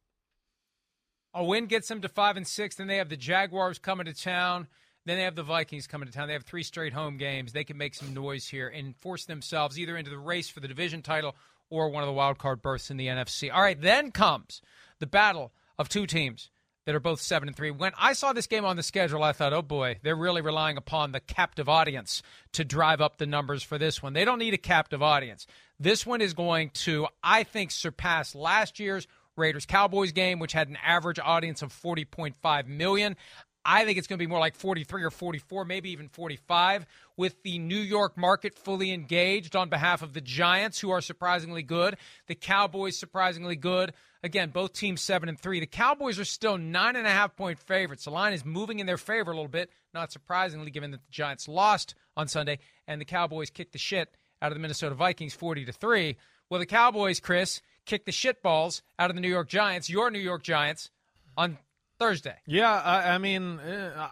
a 1.32 1.44
win 1.44 1.66
gets 1.66 1.86
them 1.86 2.00
to 2.00 2.08
five 2.08 2.36
and 2.36 2.46
six. 2.46 2.74
Then 2.74 2.88
they 2.88 2.96
have 2.96 3.08
the 3.08 3.16
Jaguars 3.16 3.78
coming 3.78 4.06
to 4.06 4.12
town. 4.12 4.66
Then 5.06 5.16
they 5.16 5.22
have 5.22 5.36
the 5.36 5.44
Vikings 5.44 5.86
coming 5.86 6.08
to 6.08 6.12
town. 6.12 6.26
They 6.26 6.34
have 6.34 6.42
three 6.42 6.64
straight 6.64 6.92
home 6.92 7.18
games. 7.18 7.52
They 7.52 7.62
can 7.62 7.78
make 7.78 7.94
some 7.94 8.12
noise 8.12 8.48
here 8.48 8.66
and 8.66 8.96
force 8.96 9.26
themselves 9.26 9.78
either 9.78 9.96
into 9.96 10.10
the 10.10 10.18
race 10.18 10.48
for 10.48 10.58
the 10.58 10.68
division 10.68 11.02
title 11.02 11.36
or 11.70 11.88
one 11.88 12.02
of 12.02 12.08
the 12.08 12.12
wild 12.12 12.38
card 12.38 12.60
berths 12.60 12.90
in 12.90 12.96
the 12.96 13.06
NFC. 13.06 13.48
All 13.52 13.62
right, 13.62 13.80
then 13.80 14.10
comes 14.10 14.60
the 14.98 15.06
battle 15.06 15.52
of 15.78 15.88
two 15.88 16.06
teams 16.06 16.50
that 16.86 16.94
are 16.94 17.00
both 17.00 17.20
seven 17.20 17.48
and 17.48 17.56
three. 17.56 17.70
When 17.70 17.92
I 17.98 18.14
saw 18.14 18.32
this 18.32 18.46
game 18.46 18.64
on 18.64 18.76
the 18.76 18.82
schedule, 18.82 19.22
I 19.22 19.32
thought, 19.32 19.52
oh 19.52 19.62
boy, 19.62 19.98
they're 20.02 20.16
really 20.16 20.40
relying 20.40 20.76
upon 20.76 21.12
the 21.12 21.20
captive 21.20 21.68
audience 21.68 22.22
to 22.52 22.64
drive 22.64 23.00
up 23.00 23.18
the 23.18 23.26
numbers 23.26 23.62
for 23.62 23.78
this 23.78 24.02
one. 24.02 24.12
They 24.12 24.24
don't 24.24 24.38
need 24.38 24.54
a 24.54 24.58
captive 24.58 25.02
audience. 25.02 25.46
This 25.78 26.04
one 26.04 26.20
is 26.20 26.34
going 26.34 26.70
to, 26.70 27.06
I 27.22 27.44
think, 27.44 27.70
surpass 27.70 28.34
last 28.34 28.80
year's 28.80 29.06
Raiders 29.36 29.66
Cowboys 29.66 30.12
game, 30.12 30.38
which 30.38 30.52
had 30.52 30.68
an 30.68 30.78
average 30.84 31.18
audience 31.18 31.62
of 31.62 31.72
40.5 31.72 32.66
million. 32.66 33.16
I 33.64 33.84
think 33.84 33.98
it's 33.98 34.06
going 34.06 34.18
to 34.18 34.24
be 34.24 34.28
more 34.28 34.38
like 34.38 34.54
43 34.54 35.02
or 35.02 35.10
44, 35.10 35.64
maybe 35.64 35.90
even 35.90 36.08
45, 36.08 36.86
with 37.16 37.42
the 37.42 37.58
New 37.58 37.78
York 37.78 38.16
market 38.16 38.54
fully 38.54 38.92
engaged 38.92 39.54
on 39.54 39.68
behalf 39.68 40.02
of 40.02 40.14
the 40.14 40.20
Giants, 40.20 40.80
who 40.80 40.90
are 40.90 41.00
surprisingly 41.00 41.62
good, 41.62 41.96
the 42.26 42.34
Cowboys 42.34 42.96
surprisingly 42.96 43.56
good. 43.56 43.92
Again, 44.22 44.50
both 44.50 44.72
teams 44.72 45.00
seven 45.00 45.28
and 45.28 45.38
three. 45.38 45.60
The 45.60 45.66
Cowboys 45.66 46.18
are 46.18 46.24
still 46.24 46.58
nine 46.58 46.96
and 46.96 47.06
a 47.06 47.10
half 47.10 47.36
point 47.36 47.58
favorites. 47.58 48.04
The 48.04 48.10
line 48.10 48.32
is 48.32 48.44
moving 48.44 48.78
in 48.78 48.86
their 48.86 48.98
favor 48.98 49.30
a 49.30 49.34
little 49.34 49.48
bit, 49.48 49.70
not 49.94 50.12
surprisingly, 50.12 50.70
given 50.70 50.90
that 50.90 51.04
the 51.04 51.12
Giants 51.12 51.48
lost 51.48 51.94
on 52.16 52.28
Sunday 52.28 52.58
and 52.86 53.00
the 53.00 53.06
Cowboys 53.06 53.50
kicked 53.50 53.72
the 53.72 53.78
shit 53.78 54.14
out 54.42 54.52
of 54.52 54.56
the 54.56 54.60
Minnesota 54.60 54.94
Vikings 54.94 55.34
40 55.34 55.66
to 55.66 55.72
three. 55.72 56.16
Well, 56.50 56.60
the 56.60 56.66
Cowboys, 56.66 57.20
Chris, 57.20 57.62
kicked 57.86 58.06
the 58.06 58.12
shit 58.12 58.42
balls 58.42 58.82
out 58.98 59.10
of 59.10 59.16
the 59.16 59.22
New 59.22 59.28
York 59.28 59.48
Giants, 59.48 59.88
your 59.88 60.10
New 60.10 60.18
York 60.18 60.42
Giants, 60.42 60.90
on 61.36 61.58
Thursday. 62.00 62.36
Yeah, 62.46 62.72
I, 62.72 63.14
I 63.14 63.18
mean, 63.18 63.60
uh, 63.60 64.08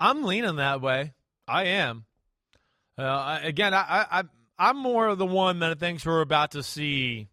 I'm 0.00 0.22
leaning 0.22 0.56
that 0.56 0.80
way. 0.80 1.12
I 1.46 1.64
am. 1.64 2.04
Uh, 2.96 3.40
again, 3.42 3.74
I, 3.74 4.06
I, 4.10 4.22
I'm 4.58 4.78
more 4.78 5.08
of 5.08 5.18
the 5.18 5.26
one 5.26 5.58
that 5.58 5.78
thinks 5.78 6.06
we're 6.06 6.20
about 6.20 6.52
to 6.52 6.62
see 6.62 7.28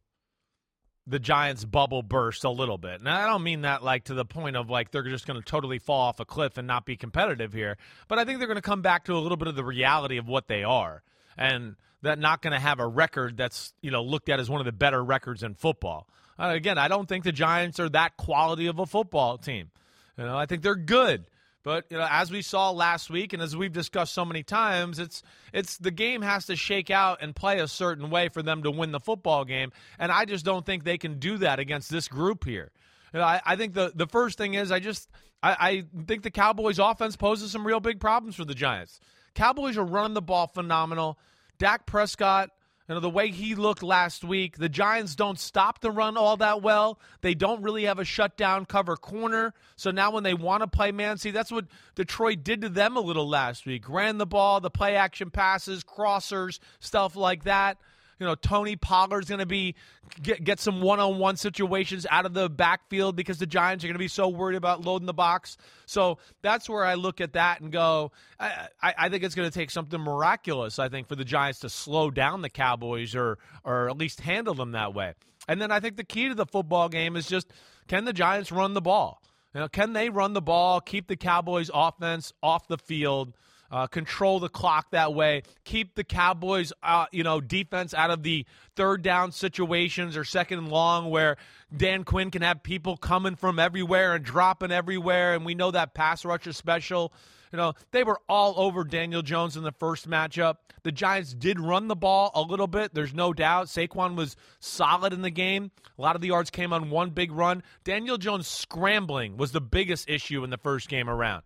the 1.07 1.19
Giants' 1.19 1.63
bubble 1.63 2.01
burst 2.01 2.43
a 2.43 2.49
little 2.49 2.77
bit. 2.77 3.01
Now, 3.01 3.23
I 3.23 3.27
don't 3.27 3.43
mean 3.43 3.61
that 3.61 3.83
like 3.83 4.05
to 4.05 4.15
the 4.15 4.25
point 4.25 4.55
of 4.55 4.69
like 4.69 4.91
they're 4.91 5.03
just 5.03 5.27
going 5.27 5.39
to 5.39 5.45
totally 5.45 5.77
fall 5.77 6.01
off 6.01 6.19
a 6.19 6.25
cliff 6.25 6.57
and 6.57 6.67
not 6.67 6.85
be 6.85 6.97
competitive 6.97 7.53
here, 7.53 7.77
but 8.07 8.17
I 8.17 8.25
think 8.25 8.39
they're 8.39 8.47
going 8.47 8.55
to 8.55 8.61
come 8.61 8.81
back 8.81 9.05
to 9.05 9.13
a 9.13 9.19
little 9.19 9.37
bit 9.37 9.47
of 9.47 9.55
the 9.55 9.63
reality 9.63 10.17
of 10.17 10.27
what 10.27 10.47
they 10.47 10.63
are, 10.63 11.03
and 11.37 11.75
that 12.01 12.17
not 12.17 12.41
going 12.41 12.53
to 12.53 12.59
have 12.59 12.79
a 12.79 12.87
record 12.87 13.37
that's 13.37 13.73
you 13.81 13.91
know 13.91 14.03
looked 14.03 14.29
at 14.29 14.39
as 14.39 14.49
one 14.49 14.61
of 14.61 14.65
the 14.65 14.71
better 14.71 15.03
records 15.03 15.43
in 15.43 15.53
football. 15.53 16.07
Again, 16.37 16.77
I 16.77 16.87
don't 16.87 17.07
think 17.07 17.23
the 17.23 17.31
Giants 17.31 17.79
are 17.79 17.89
that 17.89 18.17
quality 18.17 18.67
of 18.67 18.79
a 18.79 18.85
football 18.85 19.37
team. 19.37 19.71
You 20.17 20.25
know, 20.25 20.37
I 20.37 20.45
think 20.45 20.61
they're 20.61 20.75
good. 20.75 21.25
But 21.63 21.85
you 21.89 21.97
know, 21.97 22.07
as 22.07 22.29
we 22.29 22.43
saw 22.43 22.69
last 22.69 23.09
week, 23.09 23.33
and 23.33 23.41
as 23.41 23.57
we've 23.57 23.73
discussed 23.73 24.13
so 24.13 24.23
many 24.23 24.43
times, 24.43 24.99
it's 24.99 25.23
it's 25.51 25.77
the 25.77 25.89
game 25.89 26.21
has 26.21 26.45
to 26.45 26.55
shake 26.55 26.91
out 26.91 27.23
and 27.23 27.35
play 27.35 27.59
a 27.59 27.67
certain 27.67 28.11
way 28.11 28.29
for 28.29 28.43
them 28.43 28.61
to 28.63 28.71
win 28.71 28.91
the 28.91 28.99
football 28.99 29.45
game, 29.45 29.71
and 29.97 30.11
I 30.11 30.25
just 30.25 30.45
don't 30.45 30.63
think 30.63 30.83
they 30.83 30.99
can 30.99 31.17
do 31.17 31.39
that 31.39 31.57
against 31.57 31.89
this 31.89 32.07
group 32.07 32.45
here. 32.45 32.71
You 33.13 33.19
know, 33.19 33.25
I, 33.25 33.41
I 33.43 33.55
think 33.55 33.73
the 33.73 33.91
the 33.95 34.05
first 34.05 34.37
thing 34.37 34.53
is 34.53 34.71
I 34.71 34.79
just 34.79 35.09
I, 35.41 35.55
I 35.59 35.83
think 36.05 36.21
the 36.21 36.29
Cowboys' 36.29 36.77
offense 36.77 37.15
poses 37.15 37.51
some 37.51 37.65
real 37.65 37.79
big 37.79 37.99
problems 37.99 38.35
for 38.35 38.45
the 38.45 38.53
Giants. 38.53 38.99
Cowboys 39.33 39.75
are 39.75 39.83
running 39.83 40.13
the 40.13 40.21
ball 40.21 40.45
phenomenal. 40.45 41.17
Dak 41.57 41.87
Prescott 41.87 42.51
you 42.87 42.93
know, 42.93 43.01
the 43.01 43.09
way 43.09 43.29
he 43.31 43.55
looked 43.55 43.81
last 43.81 44.23
week, 44.23 44.57
the 44.57 44.69
Giants 44.69 45.15
don't 45.15 45.39
stop 45.39 45.81
the 45.81 45.89
run 45.89 46.17
all 46.17 46.37
that 46.37 46.61
well. 46.61 46.99
They 47.21 47.33
don't 47.33 47.63
really 47.63 47.85
have 47.85 47.97
a 47.97 48.05
shutdown 48.05 48.65
cover 48.65 48.95
corner. 48.95 49.53
So 49.75 49.89
now 49.89 50.11
when 50.11 50.23
they 50.23 50.35
want 50.35 50.61
to 50.61 50.67
play 50.67 50.91
man, 50.91 51.17
see, 51.17 51.31
that's 51.31 51.51
what 51.51 51.65
Detroit 51.95 52.43
did 52.43 52.61
to 52.61 52.69
them 52.69 52.95
a 52.95 53.01
little 53.01 53.27
last 53.27 53.65
week. 53.65 53.89
Ran 53.89 54.19
the 54.19 54.27
ball, 54.27 54.59
the 54.59 54.69
play 54.69 54.95
action 54.95 55.31
passes, 55.31 55.83
crossers, 55.83 56.59
stuff 56.79 57.15
like 57.15 57.45
that. 57.45 57.77
You 58.19 58.25
know, 58.25 58.35
Tony 58.35 58.75
Pollard's 58.75 59.27
going 59.27 59.39
to 59.39 59.45
be 59.45 59.75
get, 60.21 60.43
get 60.43 60.59
some 60.59 60.81
one-on-one 60.81 61.35
situations 61.37 62.05
out 62.09 62.25
of 62.25 62.33
the 62.33 62.49
backfield 62.49 63.15
because 63.15 63.39
the 63.39 63.45
Giants 63.45 63.83
are 63.83 63.87
going 63.87 63.95
to 63.95 63.99
be 63.99 64.07
so 64.07 64.29
worried 64.29 64.55
about 64.55 64.85
loading 64.85 65.05
the 65.05 65.13
box. 65.13 65.57
So 65.85 66.19
that's 66.41 66.69
where 66.69 66.85
I 66.85 66.93
look 66.93 67.19
at 67.19 67.33
that 67.33 67.61
and 67.61 67.71
go, 67.71 68.11
I, 68.39 68.67
I, 68.81 68.93
I 68.97 69.09
think 69.09 69.23
it's 69.23 69.35
going 69.35 69.49
to 69.49 69.53
take 69.53 69.69
something 69.69 69.99
miraculous. 69.99 70.79
I 70.79 70.89
think 70.89 71.07
for 71.07 71.15
the 71.15 71.25
Giants 71.25 71.59
to 71.59 71.69
slow 71.69 72.09
down 72.09 72.41
the 72.41 72.49
Cowboys 72.49 73.15
or 73.15 73.37
or 73.63 73.89
at 73.89 73.97
least 73.97 74.21
handle 74.21 74.53
them 74.53 74.71
that 74.71 74.93
way. 74.93 75.13
And 75.47 75.61
then 75.61 75.71
I 75.71 75.79
think 75.79 75.97
the 75.97 76.03
key 76.03 76.29
to 76.29 76.35
the 76.35 76.45
football 76.45 76.89
game 76.89 77.15
is 77.15 77.27
just 77.27 77.51
can 77.87 78.05
the 78.05 78.13
Giants 78.13 78.51
run 78.51 78.73
the 78.73 78.81
ball? 78.81 79.21
You 79.53 79.61
know, 79.61 79.67
can 79.69 79.93
they 79.93 80.09
run 80.09 80.33
the 80.33 80.41
ball, 80.41 80.81
keep 80.81 81.07
the 81.07 81.15
Cowboys 81.15 81.69
offense 81.73 82.33
off 82.43 82.67
the 82.67 82.77
field? 82.77 83.33
Uh, 83.71 83.87
control 83.87 84.39
the 84.39 84.49
clock 84.49 84.91
that 84.91 85.13
way, 85.13 85.43
keep 85.63 85.95
the 85.95 86.03
Cowboys, 86.03 86.71
uh, 86.83 87.05
you 87.11 87.23
know, 87.23 87.41
defense 87.41 87.93
out 87.93 88.11
of 88.11 88.23
the 88.23 88.45
third 88.75 89.01
down 89.01 89.31
situations 89.31 90.15
or 90.15 90.23
second 90.23 90.59
and 90.59 90.69
long 90.69 91.09
where 91.09 91.37
Dan 91.75 92.03
Quinn 92.03 92.31
can 92.31 92.41
have 92.41 92.63
people 92.63 92.97
coming 92.97 93.35
from 93.35 93.59
everywhere 93.59 94.15
and 94.15 94.23
dropping 94.23 94.71
everywhere, 94.71 95.33
and 95.33 95.45
we 95.45 95.55
know 95.55 95.71
that 95.71 95.93
pass 95.93 96.25
rush 96.25 96.47
is 96.47 96.57
special. 96.57 97.11
You 97.51 97.57
know, 97.57 97.73
they 97.91 98.03
were 98.03 98.19
all 98.27 98.53
over 98.57 98.83
Daniel 98.83 99.21
Jones 99.21 99.55
in 99.55 99.63
the 99.63 99.71
first 99.71 100.09
matchup. 100.09 100.55
The 100.83 100.91
Giants 100.91 101.33
did 101.33 101.59
run 101.59 101.87
the 101.87 101.95
ball 101.95 102.31
a 102.35 102.41
little 102.41 102.67
bit. 102.67 102.93
There's 102.93 103.13
no 103.13 103.33
doubt. 103.33 103.67
Saquon 103.67 104.15
was 104.15 104.35
solid 104.59 105.13
in 105.13 105.21
the 105.21 105.29
game. 105.29 105.71
A 105.97 106.01
lot 106.01 106.15
of 106.15 106.21
the 106.21 106.27
yards 106.27 106.49
came 106.49 106.73
on 106.73 106.89
one 106.89 107.11
big 107.11 107.31
run. 107.31 107.63
Daniel 107.85 108.17
Jones 108.17 108.47
scrambling 108.47 109.37
was 109.37 109.53
the 109.53 109.61
biggest 109.61 110.09
issue 110.09 110.43
in 110.43 110.49
the 110.49 110.57
first 110.57 110.89
game 110.89 111.09
around. 111.09 111.43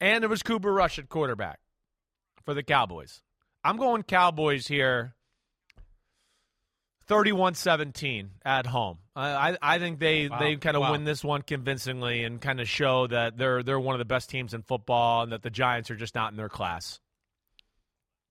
And 0.00 0.22
there 0.22 0.28
was 0.30 0.42
Cooper 0.42 0.72
Rush 0.72 0.98
at 0.98 1.08
quarterback 1.08 1.60
for 2.44 2.54
the 2.54 2.62
Cowboys. 2.62 3.20
I'm 3.62 3.76
going 3.76 4.02
Cowboys 4.02 4.66
here 4.66 5.14
31 7.06 7.54
17 7.54 8.30
at 8.44 8.66
home. 8.66 8.98
I, 9.14 9.58
I 9.60 9.78
think 9.78 9.98
they, 9.98 10.28
wow. 10.28 10.38
they 10.38 10.56
kind 10.56 10.76
of 10.76 10.82
wow. 10.82 10.92
win 10.92 11.04
this 11.04 11.22
one 11.22 11.42
convincingly 11.42 12.24
and 12.24 12.40
kind 12.40 12.60
of 12.60 12.68
show 12.68 13.06
that 13.08 13.36
they're, 13.36 13.62
they're 13.62 13.80
one 13.80 13.94
of 13.94 13.98
the 13.98 14.06
best 14.06 14.30
teams 14.30 14.54
in 14.54 14.62
football 14.62 15.22
and 15.22 15.32
that 15.32 15.42
the 15.42 15.50
Giants 15.50 15.90
are 15.90 15.96
just 15.96 16.14
not 16.14 16.30
in 16.30 16.36
their 16.36 16.48
class. 16.48 17.00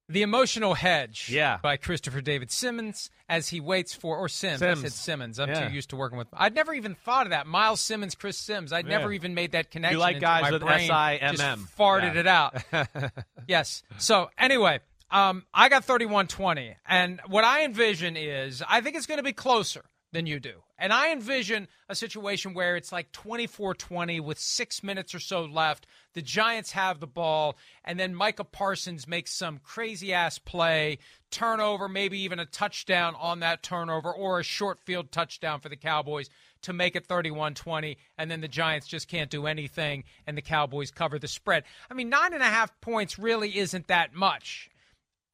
The 0.09 0.23
Emotional 0.23 0.73
Hedge 0.73 1.29
yeah. 1.31 1.59
by 1.61 1.77
Christopher 1.77 2.19
David 2.19 2.49
Simmons 2.49 3.11
as 3.29 3.49
he 3.49 3.59
waits 3.59 3.93
for, 3.93 4.17
or 4.17 4.27
Simms. 4.27 4.57
Simms. 4.57 4.79
I 4.79 4.81
said 4.81 4.91
Simmons. 4.91 5.39
I'm 5.39 5.49
yeah. 5.49 5.67
too 5.67 5.73
used 5.73 5.91
to 5.91 5.95
working 5.95 6.17
with. 6.17 6.27
I'd 6.33 6.55
never 6.55 6.73
even 6.73 6.95
thought 6.95 7.27
of 7.27 7.29
that. 7.29 7.45
Myles 7.45 7.79
Simmons, 7.79 8.15
Chris 8.15 8.35
Simms. 8.35 8.73
I'd 8.73 8.87
yeah. 8.87 8.97
never 8.97 9.13
even 9.13 9.35
made 9.35 9.51
that 9.51 9.69
connection. 9.69 9.97
You 9.97 10.01
like 10.01 10.19
guys 10.19 10.51
with 10.51 10.63
S 10.63 10.89
I 10.89 11.15
M 11.17 11.39
M. 11.39 11.67
Farted 11.77 12.15
it 12.15 12.25
out. 12.25 12.55
yes. 13.47 13.83
So, 13.99 14.31
anyway, 14.35 14.79
um, 15.11 15.45
I 15.53 15.69
got 15.69 15.85
31 15.85 16.27
20. 16.27 16.75
And 16.87 17.21
what 17.27 17.43
I 17.43 17.63
envision 17.65 18.17
is 18.17 18.63
I 18.67 18.81
think 18.81 18.95
it's 18.95 19.05
going 19.05 19.19
to 19.19 19.23
be 19.23 19.33
closer 19.33 19.85
than 20.11 20.25
you 20.25 20.39
do. 20.39 20.63
And 20.77 20.91
I 20.91 21.11
envision 21.11 21.67
a 21.87 21.95
situation 21.95 22.53
where 22.53 22.75
it's 22.75 22.91
like 22.91 23.11
24 23.11 23.75
20 23.75 24.19
with 24.19 24.39
six 24.39 24.81
minutes 24.81 25.13
or 25.13 25.19
so 25.19 25.43
left. 25.43 25.85
The 26.13 26.21
Giants 26.21 26.71
have 26.71 26.99
the 26.99 27.07
ball, 27.07 27.57
and 27.83 27.99
then 27.99 28.15
Micah 28.15 28.43
Parsons 28.43 29.07
makes 29.07 29.33
some 29.33 29.59
crazy 29.59 30.13
ass 30.13 30.39
play, 30.39 30.99
turnover, 31.31 31.87
maybe 31.87 32.19
even 32.21 32.39
a 32.39 32.45
touchdown 32.45 33.15
on 33.19 33.41
that 33.41 33.61
turnover, 33.61 34.11
or 34.11 34.39
a 34.39 34.43
short 34.43 34.79
field 34.79 35.11
touchdown 35.11 35.59
for 35.59 35.69
the 35.69 35.75
Cowboys 35.75 36.29
to 36.61 36.73
make 36.73 36.95
it 36.95 37.05
31 37.05 37.53
20. 37.53 37.97
And 38.17 38.31
then 38.31 38.41
the 38.41 38.47
Giants 38.47 38.87
just 38.87 39.07
can't 39.07 39.29
do 39.29 39.45
anything, 39.45 40.05
and 40.25 40.37
the 40.37 40.41
Cowboys 40.41 40.91
cover 40.91 41.19
the 41.19 41.27
spread. 41.27 41.63
I 41.91 41.93
mean, 41.93 42.09
nine 42.09 42.33
and 42.33 42.43
a 42.43 42.47
half 42.47 42.79
points 42.81 43.19
really 43.19 43.57
isn't 43.57 43.87
that 43.87 44.13
much. 44.13 44.69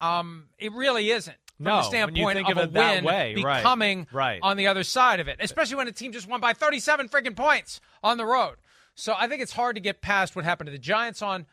Um, 0.00 0.48
it 0.58 0.72
really 0.72 1.10
isn't 1.10 1.38
No, 1.58 1.70
the 1.70 1.76
when 1.76 1.84
standpoint 1.84 2.18
you 2.38 2.44
think 2.44 2.48
of, 2.48 2.58
a 2.58 2.66
that 2.72 2.94
win 2.96 3.04
way, 3.04 3.34
right, 3.42 3.58
becoming 3.58 4.06
right. 4.12 4.40
on 4.42 4.56
the 4.56 4.66
other 4.66 4.84
side 4.84 5.20
of 5.20 5.28
it, 5.28 5.38
especially 5.40 5.76
when 5.76 5.88
a 5.88 5.92
team 5.92 6.12
just 6.12 6.28
won 6.28 6.40
by 6.40 6.52
37 6.52 7.08
freaking 7.08 7.34
points 7.34 7.80
on 8.02 8.18
the 8.18 8.26
road. 8.26 8.56
So 8.94 9.14
I 9.16 9.28
think 9.28 9.42
it's 9.42 9.52
hard 9.52 9.76
to 9.76 9.80
get 9.80 10.00
past 10.00 10.36
what 10.36 10.44
happened 10.44 10.68
to 10.68 10.72
the 10.72 10.78
Giants 10.78 11.22
on 11.22 11.46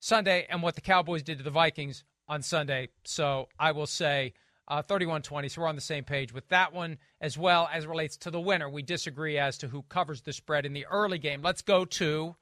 Sunday 0.00 0.46
and 0.48 0.62
what 0.62 0.74
the 0.74 0.80
Cowboys 0.80 1.22
did 1.22 1.38
to 1.38 1.44
the 1.44 1.50
Vikings 1.50 2.04
on 2.28 2.42
Sunday. 2.42 2.88
So 3.04 3.48
I 3.58 3.72
will 3.72 3.86
say 3.86 4.34
uh, 4.68 4.82
31 4.82 5.22
20. 5.22 5.48
So 5.48 5.62
we're 5.62 5.68
on 5.68 5.74
the 5.74 5.80
same 5.80 6.04
page 6.04 6.32
with 6.32 6.48
that 6.48 6.72
one 6.72 6.98
as 7.20 7.38
well 7.38 7.68
as 7.72 7.86
relates 7.86 8.16
to 8.18 8.30
the 8.30 8.40
winner. 8.40 8.68
We 8.68 8.82
disagree 8.82 9.38
as 9.38 9.58
to 9.58 9.68
who 9.68 9.82
covers 9.82 10.22
the 10.22 10.32
spread 10.32 10.66
in 10.66 10.72
the 10.72 10.86
early 10.86 11.18
game. 11.18 11.42
Let's 11.42 11.62
go 11.62 11.84
to 11.84 12.36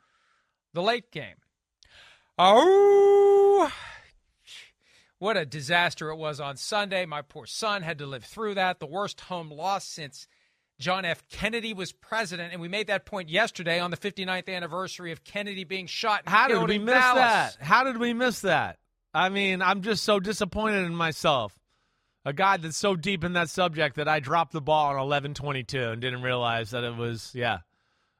the 0.72 0.82
late 0.82 1.10
game. 1.10 1.36
Oh, 2.38 3.70
what 5.18 5.36
a 5.36 5.46
disaster 5.46 6.10
it 6.10 6.16
was 6.16 6.40
on 6.40 6.56
Sunday. 6.56 7.06
My 7.06 7.22
poor 7.22 7.46
son 7.46 7.82
had 7.82 7.98
to 7.98 8.06
live 8.06 8.24
through 8.24 8.54
that. 8.54 8.80
The 8.80 8.86
worst 8.86 9.22
home 9.22 9.50
loss 9.50 9.84
since 9.84 10.26
John 10.78 11.04
F. 11.04 11.22
Kennedy 11.28 11.72
was 11.72 11.92
president. 11.92 12.52
And 12.52 12.60
we 12.60 12.68
made 12.68 12.88
that 12.88 13.06
point 13.06 13.28
yesterday 13.28 13.78
on 13.78 13.90
the 13.90 13.96
59th 13.96 14.48
anniversary 14.48 15.12
of 15.12 15.24
Kennedy 15.24 15.64
being 15.64 15.86
shot. 15.86 16.22
How 16.26 16.48
did 16.48 16.68
we 16.68 16.78
miss 16.78 16.94
Dallas. 16.94 17.22
that? 17.22 17.56
How 17.60 17.84
did 17.84 17.98
we 17.98 18.12
miss 18.12 18.40
that? 18.40 18.78
I 19.12 19.28
mean, 19.28 19.62
I'm 19.62 19.82
just 19.82 20.02
so 20.02 20.18
disappointed 20.18 20.84
in 20.84 20.94
myself. 20.94 21.56
A 22.24 22.32
guy 22.32 22.56
that's 22.56 22.76
so 22.76 22.96
deep 22.96 23.22
in 23.22 23.34
that 23.34 23.50
subject 23.50 23.96
that 23.96 24.08
I 24.08 24.18
dropped 24.18 24.52
the 24.52 24.60
ball 24.60 24.96
on 24.96 24.96
11:22 24.96 25.92
and 25.92 26.00
didn't 26.00 26.22
realize 26.22 26.70
that 26.70 26.82
it 26.82 26.96
was 26.96 27.30
yeah. 27.34 27.58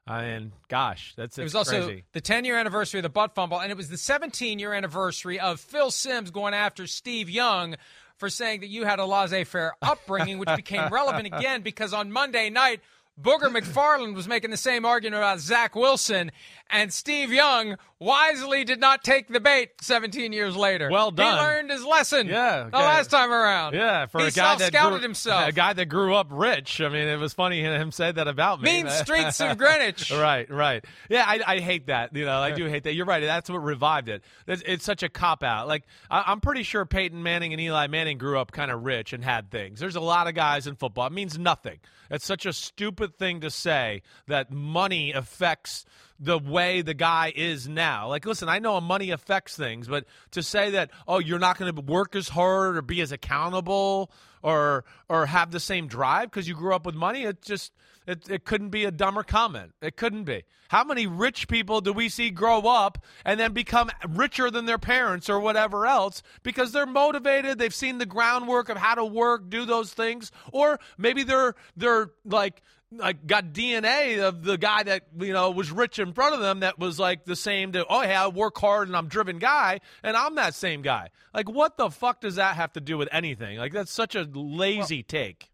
I 0.07 0.21
mean, 0.21 0.51
gosh, 0.67 1.13
that's 1.17 1.37
It 1.37 1.43
was 1.43 1.53
it's 1.53 1.55
also 1.55 1.87
crazy. 1.87 2.03
the 2.13 2.21
10 2.21 2.45
year 2.45 2.57
anniversary 2.57 2.99
of 2.99 3.03
the 3.03 3.09
butt 3.09 3.33
fumble, 3.33 3.59
and 3.59 3.71
it 3.71 3.77
was 3.77 3.89
the 3.89 3.97
17 3.97 4.59
year 4.59 4.73
anniversary 4.73 5.39
of 5.39 5.59
Phil 5.59 5.89
Simms 5.89 6.29
going 6.31 6.53
after 6.53 6.85
Steve 6.85 7.29
Young 7.29 7.75
for 8.17 8.29
saying 8.29 8.61
that 8.61 8.67
you 8.67 8.85
had 8.85 8.99
a 8.99 9.05
laissez 9.05 9.43
faire 9.43 9.73
upbringing, 9.81 10.37
which 10.37 10.49
became 10.55 10.89
relevant 10.91 11.27
again 11.33 11.61
because 11.61 11.93
on 11.93 12.11
Monday 12.11 12.49
night, 12.49 12.81
Booger 13.21 13.49
McFarland 13.49 14.13
was 14.13 14.27
making 14.27 14.51
the 14.51 14.57
same 14.57 14.85
argument 14.85 15.17
about 15.17 15.39
Zach 15.39 15.73
Wilson, 15.73 16.31
and 16.69 16.91
Steve 16.91 17.31
Young 17.31 17.77
wisely 17.97 18.65
did 18.65 18.81
not 18.81 19.05
take 19.05 19.29
the 19.29 19.39
bait 19.39 19.69
17 19.81 20.33
years 20.33 20.55
later. 20.55 20.89
Well 20.91 21.11
done. 21.11 21.37
He 21.37 21.41
learned 21.41 21.69
his 21.71 21.85
lesson 21.85 22.27
Yeah, 22.27 22.65
the 22.69 22.77
last 22.77 23.09
time 23.09 23.31
around. 23.31 23.73
Yeah, 23.73 24.07
for 24.07 24.19
he 24.19 24.27
a 24.27 24.31
guy 24.31 24.55
that 24.57 24.67
scouted 24.67 24.97
grew, 24.99 25.01
himself. 25.01 25.47
a 25.47 25.53
guy 25.53 25.71
that 25.71 25.85
grew 25.85 26.13
up 26.13 26.27
rich. 26.29 26.81
I 26.81 26.89
mean, 26.89 27.07
it 27.07 27.17
was 27.17 27.33
funny 27.33 27.61
him 27.61 27.91
say 27.91 28.11
that 28.11 28.27
about 28.27 28.61
me. 28.61 28.83
Mean 28.83 28.89
streets 28.89 29.39
of 29.39 29.57
Greenwich. 29.57 30.11
Right, 30.11 30.49
right. 30.49 30.83
Yeah, 31.09 31.23
I, 31.25 31.39
I 31.45 31.59
hate 31.59 31.87
that. 31.87 32.13
You 32.15 32.25
know, 32.25 32.39
I 32.39 32.51
do 32.51 32.65
hate 32.65 32.83
that. 32.83 32.95
You're 32.95 33.05
right. 33.05 33.21
That's 33.21 33.49
what 33.49 33.59
revived 33.59 34.09
it. 34.09 34.23
It's, 34.45 34.61
it's 34.65 34.83
such 34.83 35.03
a 35.03 35.09
cop 35.09 35.41
out. 35.41 35.69
Like 35.69 35.83
I, 36.11 36.25
I'm 36.27 36.41
pretty 36.41 36.63
sure 36.63 36.85
Peyton 36.85 37.23
Manning 37.23 37.53
and 37.53 37.61
Eli 37.61 37.87
Manning 37.87 38.17
grew 38.17 38.39
up 38.39 38.51
kind 38.51 38.71
of 38.71 38.83
rich 38.83 39.13
and 39.13 39.23
had 39.23 39.51
things. 39.51 39.79
There's 39.79 39.95
a 39.95 40.01
lot 40.01 40.27
of 40.27 40.35
guys 40.35 40.67
in 40.67 40.75
football. 40.75 41.07
It 41.07 41.13
means 41.13 41.39
nothing. 41.39 41.79
It's 42.09 42.25
such 42.25 42.45
a 42.45 42.53
stupid 42.53 43.04
thing 43.07 43.41
to 43.41 43.49
say 43.49 44.01
that 44.27 44.51
money 44.51 45.11
affects 45.11 45.85
the 46.19 46.39
way 46.39 46.81
the 46.81 46.93
guy 46.93 47.33
is 47.35 47.67
now. 47.67 48.07
Like, 48.07 48.25
listen, 48.25 48.47
I 48.47 48.59
know 48.59 48.79
money 48.79 49.11
affects 49.11 49.55
things, 49.55 49.87
but 49.87 50.05
to 50.31 50.41
say 50.41 50.71
that 50.71 50.91
oh, 51.07 51.19
you're 51.19 51.39
not 51.39 51.57
going 51.57 51.73
to 51.73 51.81
work 51.81 52.15
as 52.15 52.29
hard 52.29 52.77
or 52.77 52.81
be 52.81 53.01
as 53.01 53.11
accountable 53.11 54.11
or 54.41 54.85
or 55.09 55.25
have 55.25 55.51
the 55.51 55.59
same 55.59 55.87
drive 55.87 56.29
because 56.29 56.47
you 56.47 56.55
grew 56.55 56.73
up 56.73 56.85
with 56.85 56.95
money, 56.95 57.23
it 57.23 57.41
just 57.41 57.73
it, 58.07 58.29
it 58.29 58.45
couldn't 58.45 58.69
be 58.69 58.85
a 58.85 58.91
dumber 58.91 59.23
comment. 59.23 59.73
It 59.81 59.97
couldn't 59.97 60.25
be. 60.25 60.43
How 60.69 60.83
many 60.83 61.07
rich 61.07 61.47
people 61.47 61.81
do 61.81 61.93
we 61.93 62.09
see 62.09 62.29
grow 62.29 62.61
up 62.61 63.03
and 63.23 63.39
then 63.39 63.53
become 63.53 63.89
richer 64.07 64.51
than 64.51 64.65
their 64.65 64.77
parents 64.77 65.29
or 65.29 65.39
whatever 65.39 65.85
else 65.85 66.21
because 66.43 66.71
they're 66.71 66.85
motivated, 66.85 67.57
they've 67.57 67.73
seen 67.73 67.97
the 67.97 68.05
groundwork 68.05 68.69
of 68.69 68.77
how 68.77 68.95
to 68.95 69.05
work, 69.05 69.49
do 69.49 69.65
those 69.65 69.93
things, 69.93 70.31
or 70.51 70.79
maybe 70.97 71.23
they're 71.23 71.55
they're 71.75 72.11
like 72.25 72.61
like 72.91 73.25
got 73.25 73.53
DNA 73.53 74.19
of 74.21 74.43
the 74.43 74.57
guy 74.57 74.83
that 74.83 75.03
you 75.19 75.33
know 75.33 75.51
was 75.51 75.71
rich 75.71 75.99
in 75.99 76.13
front 76.13 76.35
of 76.35 76.41
them 76.41 76.61
that 76.61 76.79
was 76.79 76.99
like 76.99 77.25
the 77.25 77.35
same 77.35 77.71
to 77.73 77.85
oh 77.89 78.01
yeah 78.01 78.25
I 78.25 78.27
work 78.27 78.57
hard 78.57 78.87
and 78.87 78.95
I'm 78.95 79.07
driven 79.07 79.39
guy 79.39 79.81
and 80.03 80.15
I'm 80.15 80.35
that 80.35 80.53
same 80.53 80.81
guy. 80.81 81.09
Like 81.33 81.49
what 81.49 81.77
the 81.77 81.89
fuck 81.89 82.21
does 82.21 82.35
that 82.35 82.55
have 82.55 82.73
to 82.73 82.81
do 82.81 82.97
with 82.97 83.09
anything? 83.11 83.57
Like 83.57 83.73
that's 83.73 83.91
such 83.91 84.15
a 84.15 84.27
lazy 84.33 85.03
take. 85.03 85.49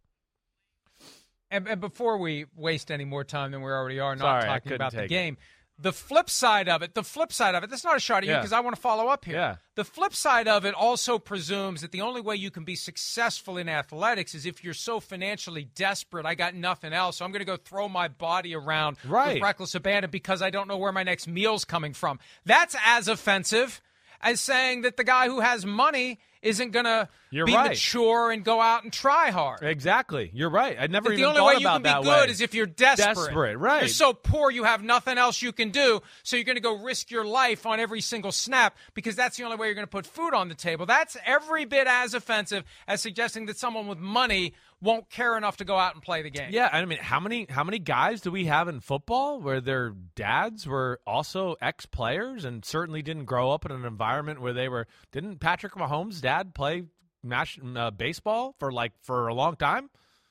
And, 1.50 1.68
and 1.68 1.82
before 1.82 2.18
we 2.18 2.46
waste 2.56 2.92
any 2.92 3.04
more 3.04 3.26
time 3.26 3.52
than 3.52 3.62
we 3.62 3.70
already 3.72 4.00
are, 4.00 4.16
not 4.16 4.44
Sorry, 4.44 4.44
talking 4.46 4.72
about 4.72 4.94
the 4.94 5.08
game. 5.08 5.34
it. 5.34 5.40
The 5.82 5.92
flip 5.94 6.30
side 6.30 6.70
of 6.70 6.82
it, 6.82 6.94
the 6.94 7.04
flip 7.04 7.34
side 7.34 7.56
of 7.56 7.64
it, 7.64 7.70
that's 7.70 7.84
not 7.84 7.98
a 7.98 8.00
shot 8.00 8.18
at 8.20 8.26
you 8.26 8.30
Yeah. 8.32 8.40
because 8.40 8.54
I 8.54 8.60
want 8.60 8.76
to 8.76 8.82
follow 8.82 9.08
up 9.08 9.26
here. 9.26 9.36
Yeah. 9.36 9.56
The 9.76 9.84
flip 9.86 10.14
side 10.14 10.48
of 10.48 10.64
it 10.66 10.74
also 10.76 11.18
presumes 11.18 11.82
that 11.82 11.92
the 11.92 12.02
only 12.02 12.22
way 12.22 12.36
you 12.36 12.52
can 12.52 12.64
be 12.66 12.76
successful 12.76 13.58
in 13.58 13.68
athletics 13.68 14.36
is 14.36 14.46
if 14.46 14.64
you're 14.64 14.74
so 14.74 15.00
financially 15.00 15.64
desperate, 15.76 16.26
I 16.26 16.36
got 16.36 16.54
nothing 16.56 16.94
else, 16.94 17.18
so 17.18 17.26
I'm 17.26 17.32
going 17.32 17.40
to 17.40 17.46
go 17.46 17.58
throw 17.58 17.90
my 17.90 18.08
body 18.10 18.54
around 18.54 18.98
Right. 19.04 19.36
with 19.36 19.44
reckless 19.44 19.74
abandon 19.76 20.12
because 20.12 20.42
I 20.42 20.50
don't 20.50 20.68
know 20.68 20.78
where 20.78 20.92
my 20.92 21.04
next 21.04 21.28
meal's 21.28 21.66
coming 21.66 21.94
from. 21.94 22.20
That's 22.46 22.76
as 22.86 23.08
offensive 23.08 23.82
as 24.22 24.40
saying 24.40 24.82
that 24.82 24.98
the 24.98 25.04
guy 25.04 25.28
who 25.28 25.40
has 25.40 25.66
money 25.66 26.20
isn't 26.42 26.72
going 26.72 26.86
to 26.86 27.08
be 27.32 27.42
right. 27.44 27.70
mature 27.70 28.32
and 28.32 28.44
go 28.44 28.60
out 28.60 28.84
and 28.84 28.92
try 28.92 29.30
hard. 29.30 29.62
Exactly. 29.62 30.32
You're 30.34 30.50
right. 30.50 30.76
I 30.80 30.88
never 30.88 31.10
That 31.10 31.14
even 31.16 31.22
the 31.22 31.30
only 31.30 31.40
thought 31.40 31.48
way 31.48 31.54
you 31.54 31.60
about 31.60 31.74
can 31.74 31.82
be 31.84 31.90
that 31.90 32.04
good 32.04 32.28
way. 32.28 32.32
is 32.32 32.42
if 32.42 32.56
you're 32.56 32.66
desperate. 32.66 33.16
Desperate, 33.16 33.58
right. 33.58 33.82
You're 33.82 33.90
so 33.90 34.14
poor 34.14 34.50
you 34.50 34.64
have 34.64 34.82
nothing 34.82 35.20
else 35.20 35.42
you 35.42 35.52
can 35.52 35.70
do, 35.70 36.02
so 36.24 36.36
you're 36.36 36.46
going 36.46 36.56
to 36.56 36.62
go 36.62 36.82
risk 36.84 37.12
your 37.12 37.26
life 37.26 37.66
on 37.68 37.80
every 37.80 38.02
single 38.02 38.32
snap 38.32 38.76
because 38.96 39.16
that's 39.16 39.38
the 39.38 39.44
only 39.44 39.58
way 39.58 39.68
you're 39.68 39.76
going 39.76 39.86
to 39.86 39.92
put 39.92 40.08
food 40.08 40.34
on 40.34 40.50
the 40.50 40.56
table. 40.56 40.88
That's 40.88 41.16
every 41.26 41.66
bit 41.66 41.86
as 41.88 42.16
offensive 42.16 42.64
as 42.88 43.02
suggesting 43.02 43.46
that 43.46 43.58
someone 43.58 43.88
with 43.88 44.00
money 44.00 44.54
won't 44.82 45.10
care 45.10 45.38
enough 45.38 45.58
to 45.58 45.66
go 45.66 45.78
out 45.78 45.94
and 45.94 46.04
play 46.04 46.22
the 46.22 46.30
game. 46.30 46.50
Yeah, 46.52 46.70
I 46.72 46.84
mean, 46.86 46.98
how 47.00 47.20
many 47.20 47.46
how 47.50 47.64
many 47.64 47.80
guys 47.80 48.22
do 48.22 48.32
we 48.32 48.46
have 48.46 48.68
in 48.68 48.80
football 48.80 49.40
where 49.40 49.62
their 49.62 49.94
dads 50.16 50.66
were 50.68 51.00
also 51.06 51.56
ex 51.62 51.86
players 51.86 52.46
and 52.46 52.66
certainly 52.66 53.02
didn't 53.02 53.26
grow 53.26 53.52
up 53.52 53.66
in 53.66 53.72
an 53.72 53.86
environment 53.86 54.42
where 54.42 54.54
they 54.54 54.68
were? 54.68 54.88
Didn't 55.12 55.40
Patrick 55.40 55.74
Mahomes' 55.74 56.22
dad 56.22 56.54
play 56.54 56.84
mash, 57.24 57.60
uh, 57.76 57.92
baseball 57.92 58.56
for 58.60 58.72
like 58.72 58.94
for 59.02 59.28
a 59.28 59.34
long 59.34 59.56
time? 59.56 59.90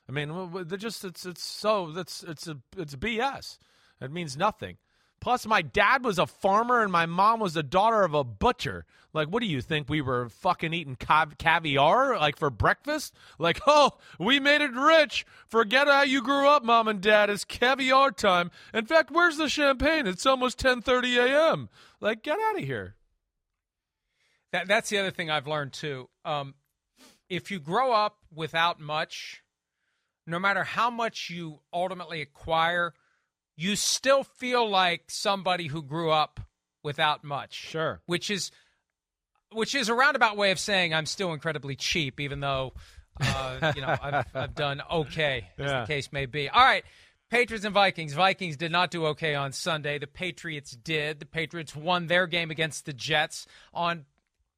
I 0.09 0.13
mean, 0.13 0.67
they're 0.67 0.79
just 0.79 1.05
it's 1.05 1.25
it's 1.25 1.43
so 1.43 1.93
that's 1.93 2.23
it's 2.25 2.49
a 2.49 2.59
it's 2.77 2.97
BS. 2.97 3.59
It 4.01 4.11
means 4.11 4.37
nothing. 4.37 4.79
Plus, 5.21 5.47
my 5.47 5.61
dad 5.61 6.03
was 6.03 6.19
a 6.19 6.27
farmer 6.27 6.83
and 6.83 6.91
my 6.91 7.05
mom 7.05 7.41
was 7.41 7.55
the 7.55 7.63
daughter 7.63 8.03
of 8.03 8.15
a 8.15 8.25
butcher. 8.25 8.87
Like, 9.13 9.29
what 9.29 9.41
do 9.41 9.47
you 9.47 9.61
think? 9.61 9.89
We 9.89 10.01
were 10.01 10.29
fucking 10.31 10.73
eating 10.73 10.97
cav- 10.97 11.37
caviar, 11.37 12.19
like, 12.19 12.39
for 12.39 12.49
breakfast? 12.49 13.15
Like, 13.39 13.61
oh, 13.67 13.99
we 14.19 14.41
made 14.41 14.63
it 14.63 14.73
rich. 14.73 15.27
Forget 15.47 15.89
how 15.89 16.03
you 16.03 16.23
grew 16.23 16.49
up, 16.49 16.65
mom 16.65 16.89
and 16.89 17.01
dad. 17.01 17.29
It's 17.29 17.45
caviar 17.45 18.13
time. 18.13 18.51
In 18.73 18.87
fact, 18.87 19.11
where's 19.11 19.37
the 19.37 19.49
champagne? 19.49 20.07
It's 20.07 20.25
almost 20.25 20.59
10.30 20.59 21.27
a.m. 21.27 21.69
Like, 22.01 22.23
get 22.23 22.39
out 22.41 22.59
of 22.59 22.65
here. 22.65 22.95
That, 24.53 24.69
that's 24.69 24.89
the 24.89 24.99
other 24.99 25.11
thing 25.11 25.31
I've 25.31 25.47
learned 25.47 25.73
too. 25.73 26.09
Um, 26.25 26.55
if 27.29 27.51
you 27.51 27.61
grow 27.61 27.93
up 27.93 28.17
without 28.35 28.81
much, 28.81 29.43
no 30.27 30.39
matter 30.39 30.65
how 30.65 30.91
much 30.91 31.31
you 31.31 31.61
ultimately 31.73 32.23
acquire, 32.23 32.95
you 33.61 33.77
still 33.77 34.25
feel 34.25 34.69
like 34.69 35.05
somebody 35.09 35.67
who 35.67 35.83
grew 35.83 36.11
up 36.11 36.41
without 36.83 37.23
much. 37.25 37.55
Sure. 37.55 38.01
Which 38.07 38.31
is 38.31 38.51
which 39.53 39.75
is 39.75 39.89
a 39.89 39.95
roundabout 39.95 40.37
way 40.37 40.51
of 40.51 40.59
saying 40.59 40.95
I'm 40.95 41.07
still 41.07 41.33
incredibly 41.33 41.77
cheap, 41.77 42.21
even 42.21 42.41
though 42.41 42.73
uh, 43.21 43.73
you 43.75 43.83
know 43.83 43.97
I've, 44.03 44.25
I've 44.35 44.55
done 44.55 44.81
okay, 44.91 45.49
as 45.59 45.67
Yeah. 45.71 45.81
the 45.83 45.87
case 45.87 46.13
may 46.13 46.27
be. 46.27 46.49
All 46.49 46.63
right. 46.63 46.85
Patriots 47.31 47.65
and 47.65 47.75
Vikings. 47.75 48.13
Vikings 48.15 48.57
did 48.57 48.73
not 48.73 48.91
do 48.91 49.07
okay 49.07 49.35
on 49.37 49.53
Sunday. 49.53 49.99
The 49.99 50.07
Patriots 50.09 50.73
did. 50.73 51.21
The 51.21 51.27
Patriots 51.27 51.77
won 51.77 52.07
their 52.09 52.27
game 52.27 52.51
against 52.51 52.87
the 52.87 52.93
Jets 52.93 53.47
on 53.73 54.05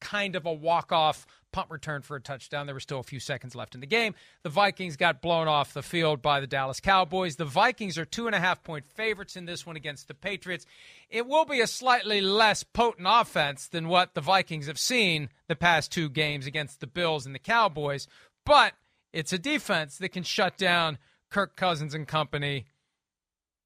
kind 0.00 0.36
of 0.36 0.46
a 0.46 0.52
walk-off 0.52 1.26
punt 1.52 1.70
return 1.70 2.02
for 2.02 2.16
a 2.16 2.20
touchdown. 2.20 2.66
There 2.66 2.74
were 2.74 2.80
still 2.80 3.00
a 3.00 3.04
few 3.04 3.20
seconds 3.20 3.54
left 3.54 3.74
in 3.74 3.80
the 3.80 3.86
game. 3.86 4.14
The 4.42 4.48
Vikings 4.48 4.96
got 4.96 5.22
blown 5.22 5.48
off 5.48 5.74
the 5.74 5.82
field 5.82 6.22
by 6.22 6.40
the 6.40 6.46
Dallas 6.46 6.80
Cowboys. 6.80 7.36
The 7.36 7.44
Vikings 7.44 7.98
are 7.98 8.04
two 8.04 8.26
and 8.26 8.34
a 8.34 8.40
half 8.40 8.62
point 8.64 8.86
favorites 8.86 9.36
in 9.36 9.44
this 9.44 9.66
one 9.66 9.76
against 9.76 10.08
the 10.08 10.14
Patriots. 10.14 10.66
It 11.08 11.26
will 11.26 11.44
be 11.44 11.60
a 11.60 11.66
slightly 11.66 12.20
less 12.20 12.62
potent 12.62 13.06
offense 13.08 13.68
than 13.68 13.88
what 13.88 14.14
the 14.14 14.20
Vikings 14.20 14.66
have 14.66 14.78
seen 14.78 15.28
the 15.46 15.56
past 15.56 15.92
two 15.92 16.08
games 16.08 16.46
against 16.46 16.80
the 16.80 16.86
Bills 16.86 17.26
and 17.26 17.34
the 17.34 17.38
Cowboys, 17.38 18.08
but 18.44 18.72
it's 19.12 19.32
a 19.32 19.38
defense 19.38 19.98
that 19.98 20.08
can 20.08 20.22
shut 20.22 20.56
down 20.56 20.98
Kirk 21.30 21.56
Cousins 21.56 21.94
and 21.94 22.08
company. 22.08 22.66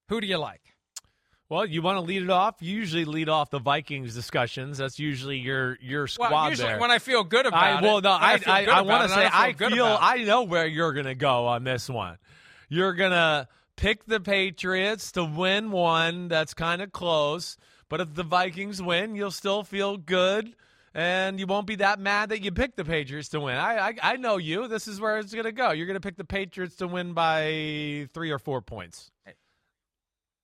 Who 0.08 0.20
do 0.20 0.26
you 0.26 0.38
like? 0.38 0.75
Well, 1.48 1.64
you 1.64 1.80
want 1.80 1.96
to 1.96 2.00
lead 2.00 2.22
it 2.22 2.30
off. 2.30 2.56
You 2.60 2.74
usually 2.74 3.04
lead 3.04 3.28
off 3.28 3.50
the 3.50 3.60
Vikings 3.60 4.14
discussions. 4.14 4.78
That's 4.78 4.98
usually 4.98 5.38
your 5.38 5.78
your 5.80 6.08
squad 6.08 6.32
well, 6.32 6.50
usually 6.50 6.70
there. 6.70 6.80
when 6.80 6.90
I 6.90 6.98
feel 6.98 7.22
good 7.22 7.46
about 7.46 7.62
I, 7.62 7.82
well, 7.82 8.00
no, 8.00 8.10
I 8.10 8.40
I, 8.46 8.64
I, 8.64 8.64
I 8.64 8.80
want 8.80 9.08
to 9.08 9.14
say 9.14 9.28
I 9.32 9.52
feel, 9.52 9.70
feel 9.70 9.98
I 10.00 10.24
know 10.24 10.42
where 10.42 10.66
you're 10.66 10.92
going 10.92 11.06
to 11.06 11.14
go 11.14 11.46
on 11.46 11.62
this 11.62 11.88
one. 11.88 12.18
You're 12.68 12.94
going 12.94 13.12
to 13.12 13.46
pick 13.76 14.06
the 14.06 14.18
Patriots 14.18 15.12
to 15.12 15.24
win 15.24 15.70
one 15.70 16.26
that's 16.26 16.52
kind 16.52 16.82
of 16.82 16.90
close, 16.90 17.56
but 17.88 18.00
if 18.00 18.12
the 18.12 18.24
Vikings 18.24 18.82
win, 18.82 19.14
you'll 19.14 19.30
still 19.30 19.62
feel 19.62 19.96
good 19.96 20.52
and 20.96 21.38
you 21.38 21.46
won't 21.46 21.66
be 21.68 21.76
that 21.76 22.00
mad 22.00 22.30
that 22.30 22.42
you 22.42 22.50
picked 22.50 22.76
the 22.76 22.84
Patriots 22.84 23.28
to 23.28 23.40
win. 23.40 23.54
I 23.54 23.88
I, 23.88 23.94
I 24.02 24.16
know 24.16 24.38
you. 24.38 24.66
This 24.66 24.88
is 24.88 25.00
where 25.00 25.18
it's 25.18 25.32
going 25.32 25.44
to 25.44 25.52
go. 25.52 25.70
You're 25.70 25.86
going 25.86 25.94
to 25.94 26.00
pick 26.00 26.16
the 26.16 26.24
Patriots 26.24 26.74
to 26.76 26.88
win 26.88 27.12
by 27.12 28.08
3 28.12 28.30
or 28.32 28.40
4 28.40 28.62
points. 28.62 29.12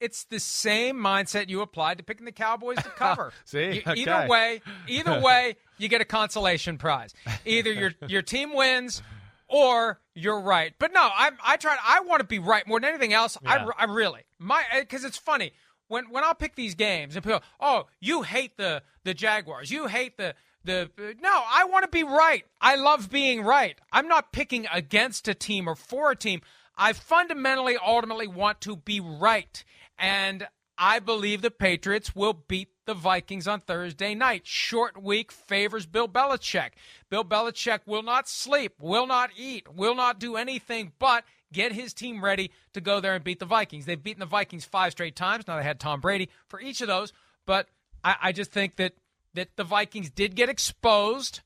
It's 0.03 0.25
the 0.25 0.41
same 0.41 0.97
mindset 0.97 1.49
you 1.49 1.61
applied 1.61 1.99
to 1.99 2.05
picking 2.05 2.25
the 2.27 2.33
Cowboys 2.33 2.79
to 2.79 2.91
cover. 2.91 3.33
See, 3.45 3.65
You- 3.77 3.83
okay. 3.87 4.01
either 4.01 4.27
way, 4.29 4.61
either 4.89 5.21
way, 5.25 5.57
you 5.79 5.89
get 5.89 6.01
a 6.01 6.05
consolation 6.05 6.77
prize. 6.79 7.15
Either 7.45 7.73
your 7.73 7.93
your 8.09 8.23
team 8.23 8.53
wins, 8.55 9.03
or 9.49 10.01
you're 10.15 10.41
right. 10.41 10.75
But 10.79 10.93
no, 10.93 11.01
I 11.03 11.31
I 11.45 11.57
try. 11.57 11.77
I 11.87 12.01
want 12.01 12.21
to 12.21 12.27
be 12.27 12.39
right 12.39 12.67
more 12.67 12.81
than 12.81 12.89
anything 12.91 13.13
else. 13.13 13.39
Yeah. 13.43 13.67
I, 13.79 13.85
I 13.85 13.85
really 13.87 14.23
my 14.39 14.63
because 14.81 15.05
it's 15.05 15.19
funny 15.19 15.53
when 15.89 16.11
when 16.11 16.25
I'll 16.25 16.35
pick 16.35 16.57
these 16.57 16.75
games 16.75 17.15
and 17.17 17.25
people, 17.25 17.43
oh, 17.61 17.87
you 18.01 18.23
hate 18.23 18.57
the 18.57 18.83
the 19.05 19.15
Jaguars, 19.15 19.71
you 19.71 19.87
hate 19.87 20.17
the. 20.19 20.35
The 20.65 20.89
no, 21.21 21.29
I 21.29 21.65
want 21.65 21.83
to 21.87 21.89
be 21.91 22.05
right. 22.05 22.45
I 22.61 22.77
love 22.77 23.11
being 23.11 23.43
right. 23.43 23.77
I'm 23.93 24.07
not 24.07 24.31
picking 24.33 24.69
against 24.73 25.27
a 25.27 25.35
team 25.35 25.67
or 25.69 25.75
for 25.75 26.13
a 26.13 26.17
team. 26.17 26.41
I 26.79 26.93
fundamentally, 26.93 27.77
ultimately 27.85 28.29
want 28.29 28.61
to 28.61 28.77
be 28.77 29.01
right. 29.01 29.65
And 30.03 30.49
I 30.77 30.99
believe 30.99 31.43
the 31.43 31.51
Patriots 31.53 32.17
will 32.17 32.33
beat 32.33 32.71
the 32.87 32.93
Vikings 32.93 33.47
on 33.47 33.61
Thursday 33.61 34.17
night. 34.17 34.43
Short 34.45 35.01
week 35.01 35.31
favors 35.31 35.87
Bill 35.87 36.09
Belichick. 36.09 36.71
Bill 37.09 37.25
Belichick 37.25 37.81
will 37.87 38.03
not 38.03 38.29
sleep, 38.29 38.75
will 38.81 39.07
not 39.07 39.31
eat, 39.37 39.73
will 39.73 39.95
not 39.95 40.19
do 40.19 40.35
anything 40.35 40.91
but 40.99 41.23
get 41.53 41.71
his 41.71 41.95
team 41.95 42.25
ready 42.25 42.51
to 42.73 42.81
go 42.81 42.99
there 42.99 43.15
and 43.15 43.23
beat 43.23 43.39
the 43.39 43.47
Vikings. 43.47 43.87
They've 43.87 44.03
beaten 44.03 44.19
the 44.19 44.27
Vikings 44.27 44.65
five 44.65 44.91
straight 44.91 45.15
times. 45.15 45.47
Now 45.47 45.57
they 45.57 45.63
had 45.63 45.79
Tom 45.79 46.01
Brady 46.01 46.29
for 46.49 46.61
each 46.61 46.81
of 46.81 46.89
those, 46.89 47.13
but 47.47 47.69
I, 48.03 48.17
I 48.21 48.33
just 48.33 48.51
think 48.51 48.77
that 48.77 48.95
that 49.35 49.57
the 49.57 49.65
Vikings 49.65 50.11
did 50.11 50.35
get 50.35 50.49
exposed 50.49 51.43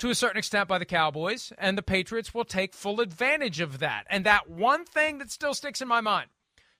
to 0.00 0.10
a 0.10 0.14
certain 0.14 0.38
extent 0.38 0.68
by 0.68 0.78
the 0.78 0.84
Cowboys, 0.84 1.52
and 1.56 1.78
the 1.78 1.82
Patriots 1.82 2.34
will 2.34 2.44
take 2.44 2.74
full 2.74 3.00
advantage 3.00 3.58
of 3.58 3.78
that. 3.78 4.04
And 4.10 4.24
that 4.26 4.50
one 4.50 4.84
thing 4.84 5.18
that 5.18 5.30
still 5.30 5.54
sticks 5.54 5.80
in 5.80 5.88
my 5.88 6.00
mind 6.00 6.28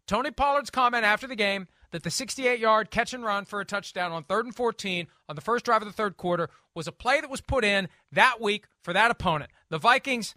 Tony 0.07 0.31
Pollard's 0.31 0.71
comment 0.71 1.05
after 1.05 1.27
the 1.27 1.37
game 1.37 1.69
that 1.93 2.03
the 2.03 2.11
68 2.11 2.59
yard 2.59 2.91
catch 2.91 3.13
and 3.13 3.25
run 3.25 3.45
for 3.45 3.61
a 3.61 3.65
touchdown 3.65 4.13
on 4.13 4.25
third 4.25 4.47
and 4.47 4.55
14 4.55 5.07
on 5.29 5.35
the 5.35 5.43
first 5.43 5.65
drive 5.65 5.83
of 5.83 5.89
the 5.89 5.95
third 5.95 6.17
quarter 6.17 6.49
was 6.75 6.87
a 6.87 6.93
play 6.93 7.21
that 7.21 7.31
was 7.31 7.41
put 7.41 7.65
in 7.65 7.89
that 8.13 8.41
week 8.41 8.67
for 8.83 8.93
that 8.93 9.11
opponent. 9.11 9.51
The 9.69 9.79
Vikings 9.79 10.35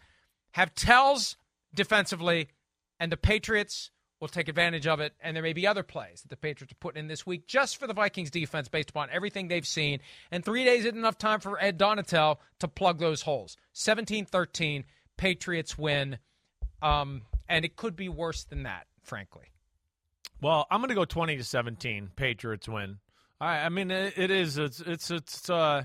have 0.51 0.73
tells 0.75 1.37
defensively, 1.73 2.49
and 2.99 3.11
the 3.11 3.17
Patriots 3.17 3.91
will 4.19 4.27
take 4.29 4.47
advantage 4.47 4.87
of 4.87 4.99
it. 4.99 5.13
And 5.19 5.35
there 5.35 5.43
may 5.43 5.53
be 5.53 5.67
other 5.67 5.83
plays 5.83 6.21
that 6.21 6.29
the 6.29 6.37
Patriots 6.37 6.71
are 6.71 6.77
putting 6.79 7.01
in 7.01 7.07
this 7.07 7.25
week 7.25 7.45
just 7.45 7.77
for 7.77 7.87
the 7.87 7.93
Vikings 7.93 8.31
defense 8.31 8.69
based 8.69 8.89
upon 8.89 9.09
everything 9.11 9.47
they've 9.47 9.67
seen. 9.67 9.99
And 10.31 10.45
three 10.45 10.63
days 10.63 10.85
isn't 10.85 10.97
enough 10.97 11.17
time 11.17 11.39
for 11.39 11.61
Ed 11.61 11.77
Donatell 11.77 12.37
to 12.59 12.67
plug 12.67 12.99
those 12.99 13.23
holes. 13.23 13.57
17 13.73 14.25
13, 14.25 14.85
Patriots 15.17 15.77
win. 15.77 16.17
Um, 16.81 17.23
and 17.49 17.65
it 17.65 17.75
could 17.75 17.95
be 17.95 18.09
worse 18.09 18.43
than 18.45 18.63
that, 18.63 18.87
frankly. 19.03 19.52
Well, 20.43 20.67
I'm 20.69 20.81
going 20.81 20.89
to 20.89 20.95
go 20.95 21.05
20 21.05 21.37
to 21.37 21.43
17. 21.43 22.11
Patriots 22.17 22.67
win. 22.67 22.97
I, 23.39 23.59
I 23.59 23.69
mean, 23.69 23.91
it, 23.91 24.13
it 24.17 24.29
is. 24.29 24.57
It's 24.57 24.81
it's 24.81 25.09
it's 25.09 25.49
uh, 25.49 25.83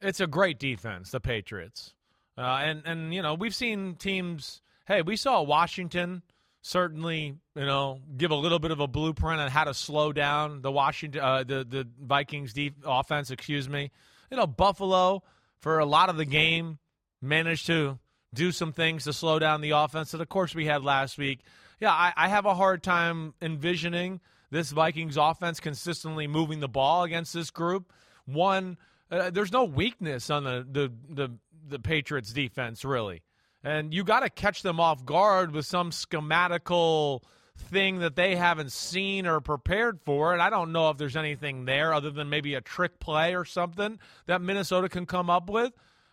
it's 0.00 0.20
a 0.20 0.26
great 0.26 0.58
defense. 0.58 1.10
The 1.10 1.20
Patriots, 1.20 1.94
uh, 2.36 2.40
and 2.40 2.82
and 2.86 3.14
you 3.14 3.22
know 3.22 3.34
we've 3.34 3.54
seen 3.54 3.96
teams. 3.96 4.62
Hey, 4.86 5.02
we 5.02 5.16
saw 5.16 5.42
Washington 5.42 6.22
certainly 6.62 7.34
you 7.56 7.66
know 7.66 8.00
give 8.16 8.30
a 8.30 8.36
little 8.36 8.60
bit 8.60 8.70
of 8.70 8.80
a 8.80 8.86
blueprint 8.86 9.40
on 9.40 9.50
how 9.50 9.64
to 9.64 9.74
slow 9.74 10.12
down 10.12 10.62
the 10.62 10.70
Washington 10.70 11.20
uh, 11.20 11.44
the 11.44 11.64
the 11.64 11.86
Vikings 12.00 12.52
def- 12.52 12.72
offense. 12.84 13.30
Excuse 13.30 13.68
me. 13.68 13.90
You 14.30 14.36
know 14.36 14.46
Buffalo 14.46 15.22
for 15.60 15.78
a 15.78 15.86
lot 15.86 16.08
of 16.08 16.16
the 16.16 16.24
game 16.24 16.78
managed 17.20 17.66
to 17.66 17.98
do 18.34 18.52
some 18.52 18.72
things 18.72 19.04
to 19.04 19.12
slow 19.12 19.38
down 19.38 19.60
the 19.60 19.70
offense 19.70 20.12
that 20.12 20.20
of 20.20 20.28
course 20.28 20.54
we 20.54 20.66
had 20.66 20.82
last 20.82 21.18
week. 21.18 21.40
Yeah, 21.82 21.90
I, 21.90 22.12
I 22.16 22.28
have 22.28 22.46
a 22.46 22.54
hard 22.54 22.84
time 22.84 23.34
envisioning 23.42 24.20
this 24.52 24.70
Vikings 24.70 25.16
offense 25.16 25.58
consistently 25.58 26.28
moving 26.28 26.60
the 26.60 26.68
ball 26.68 27.02
against 27.02 27.34
this 27.34 27.50
group. 27.50 27.92
One, 28.24 28.78
uh, 29.10 29.30
there's 29.30 29.50
no 29.50 29.64
weakness 29.64 30.30
on 30.30 30.44
the, 30.44 30.64
the 30.70 30.92
the 31.12 31.32
the 31.68 31.80
Patriots 31.80 32.32
defense 32.32 32.84
really, 32.84 33.24
and 33.64 33.92
you 33.92 34.04
got 34.04 34.20
to 34.20 34.30
catch 34.30 34.62
them 34.62 34.78
off 34.78 35.04
guard 35.04 35.50
with 35.50 35.66
some 35.66 35.90
schematical 35.90 37.24
thing 37.58 37.98
that 37.98 38.14
they 38.14 38.36
haven't 38.36 38.70
seen 38.70 39.26
or 39.26 39.40
prepared 39.40 39.98
for. 40.04 40.32
And 40.32 40.40
I 40.40 40.50
don't 40.50 40.70
know 40.70 40.88
if 40.90 40.98
there's 40.98 41.16
anything 41.16 41.64
there 41.64 41.92
other 41.92 42.12
than 42.12 42.30
maybe 42.30 42.54
a 42.54 42.60
trick 42.60 43.00
play 43.00 43.34
or 43.34 43.44
something 43.44 43.98
that 44.26 44.40
Minnesota 44.40 44.88
can 44.88 45.04
come 45.04 45.28
up 45.28 45.50
with. 45.50 45.72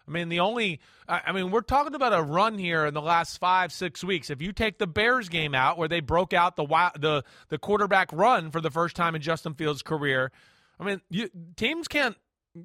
I 0.10 0.12
mean, 0.12 0.30
the 0.30 0.40
only, 0.40 0.80
I 1.08 1.32
mean, 1.32 1.52
we're 1.52 1.62
talking 1.62 1.94
about 1.94 2.14
a 2.14 2.22
run 2.24 2.58
here 2.58 2.86
in 2.86 2.96
the 2.96 3.02
last 3.02 3.38
five, 3.38 3.72
six 3.72 4.04
weeks. 4.04 4.32
If 4.32 4.42
you 4.42 4.52
take 4.52 4.80
the 4.80 4.88
Bears 4.88 5.30
game 5.30 5.54
out, 5.54 5.78
where 5.78 5.88
they 5.88 6.00
broke 6.00 6.34
out 6.34 6.56
the 6.56 6.66
the 7.00 7.24
the 7.50 7.60
quarterback 7.60 8.12
run 8.12 8.50
for 8.50 8.60
the 8.60 8.72
first 8.72 8.96
time 8.96 9.14
in 9.14 9.22
Justin 9.22 9.54
Fields' 9.54 9.84
career, 9.84 10.32
I 10.80 10.84
mean, 10.84 11.02
you, 11.12 11.30
teams 11.56 11.88
can't 11.88 12.18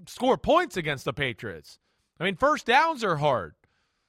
score 0.07 0.39
points 0.39 0.79
against 0.79 1.05
the 1.05 1.13
Patriots. 1.13 1.79
I 2.19 2.25
mean, 2.25 2.37
first 2.37 2.65
downs 2.65 3.05
are 3.05 3.17
hard. 3.17 3.55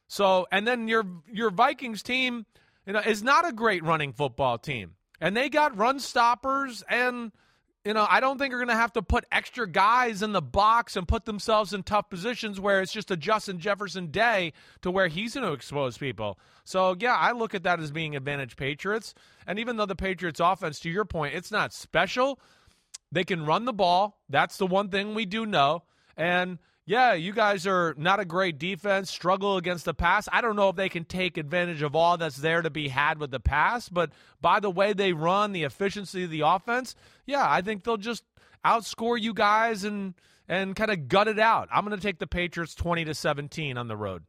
So, 0.07 0.47
and 0.51 0.65
then 0.65 0.87
your 0.87 1.03
your 1.29 1.49
Vikings 1.49 2.03
team, 2.03 2.45
you 2.85 2.93
know, 2.93 3.01
is 3.01 3.21
not 3.21 3.47
a 3.47 3.51
great 3.51 3.83
running 3.83 4.13
football 4.13 4.57
team, 4.57 4.93
and 5.19 5.35
they 5.35 5.49
got 5.49 5.77
run 5.77 5.99
stoppers 5.99 6.83
and 6.87 7.33
you 7.85 7.93
know, 7.93 8.05
I 8.09 8.19
don't 8.19 8.39
think 8.39 8.51
they're 8.51 8.57
going 8.57 8.69
to 8.69 8.75
have 8.75 8.93
to 8.93 9.03
put 9.03 9.25
extra 9.31 9.69
guys 9.69 10.23
in 10.23 10.31
the 10.31 10.41
box 10.41 10.95
and 10.95 11.07
put 11.07 11.25
themselves 11.25 11.71
in 11.71 11.83
tough 11.83 12.09
positions 12.09 12.59
where 12.59 12.81
it's 12.81 12.91
just 12.91 13.11
a 13.11 13.15
Justin 13.15 13.59
Jefferson 13.59 14.07
day 14.07 14.53
to 14.81 14.89
where 14.89 15.07
he's 15.07 15.35
going 15.35 15.45
to 15.45 15.53
expose 15.53 15.95
people. 15.95 16.39
So, 16.63 16.95
yeah, 16.99 17.15
I 17.15 17.31
look 17.33 17.53
at 17.53 17.61
that 17.63 17.79
as 17.79 17.91
being 17.91 18.15
advantage 18.15 18.55
Patriots. 18.57 19.13
And 19.45 19.59
even 19.59 19.77
though 19.77 19.85
the 19.85 19.95
Patriots 19.95 20.39
offense, 20.39 20.79
to 20.79 20.89
your 20.89 21.05
point, 21.05 21.35
it's 21.35 21.51
not 21.51 21.73
special, 21.73 22.39
they 23.11 23.23
can 23.23 23.45
run 23.45 23.65
the 23.65 23.73
ball. 23.73 24.19
That's 24.29 24.57
the 24.57 24.65
one 24.65 24.89
thing 24.89 25.13
we 25.13 25.27
do 25.27 25.45
know. 25.45 25.83
And 26.17 26.57
yeah, 26.85 27.13
you 27.13 27.33
guys 27.33 27.65
are 27.65 27.95
not 27.97 28.19
a 28.19 28.25
great 28.25 28.59
defense, 28.59 29.09
struggle 29.09 29.57
against 29.57 29.85
the 29.85 29.93
pass. 29.93 30.29
I 30.31 30.41
don't 30.41 30.55
know 30.55 30.69
if 30.69 30.75
they 30.75 30.89
can 30.89 31.03
take 31.03 31.37
advantage 31.37 31.81
of 31.81 31.95
all 31.95 32.17
that's 32.17 32.37
there 32.37 32.61
to 32.61 32.69
be 32.69 32.89
had 32.89 33.19
with 33.19 33.31
the 33.31 33.39
pass, 33.39 33.89
but 33.89 34.11
by 34.39 34.59
the 34.59 34.69
way 34.69 34.93
they 34.93 35.11
run, 35.11 35.51
the 35.51 35.63
efficiency 35.63 36.25
of 36.25 36.29
the 36.29 36.41
offense, 36.41 36.95
yeah, 37.25 37.45
I 37.49 37.61
think 37.61 37.83
they'll 37.83 37.97
just 37.97 38.23
outscore 38.63 39.19
you 39.19 39.33
guys 39.33 39.83
and 39.83 40.13
and 40.47 40.75
kind 40.75 40.91
of 40.91 41.07
gut 41.07 41.27
it 41.27 41.39
out. 41.39 41.69
I'm 41.71 41.85
going 41.85 41.97
to 41.97 42.01
take 42.01 42.19
the 42.19 42.27
Patriots 42.27 42.75
20 42.75 43.05
to 43.05 43.15
17 43.15 43.79
on 43.79 43.87
the 43.87 43.97
road. 43.97 44.23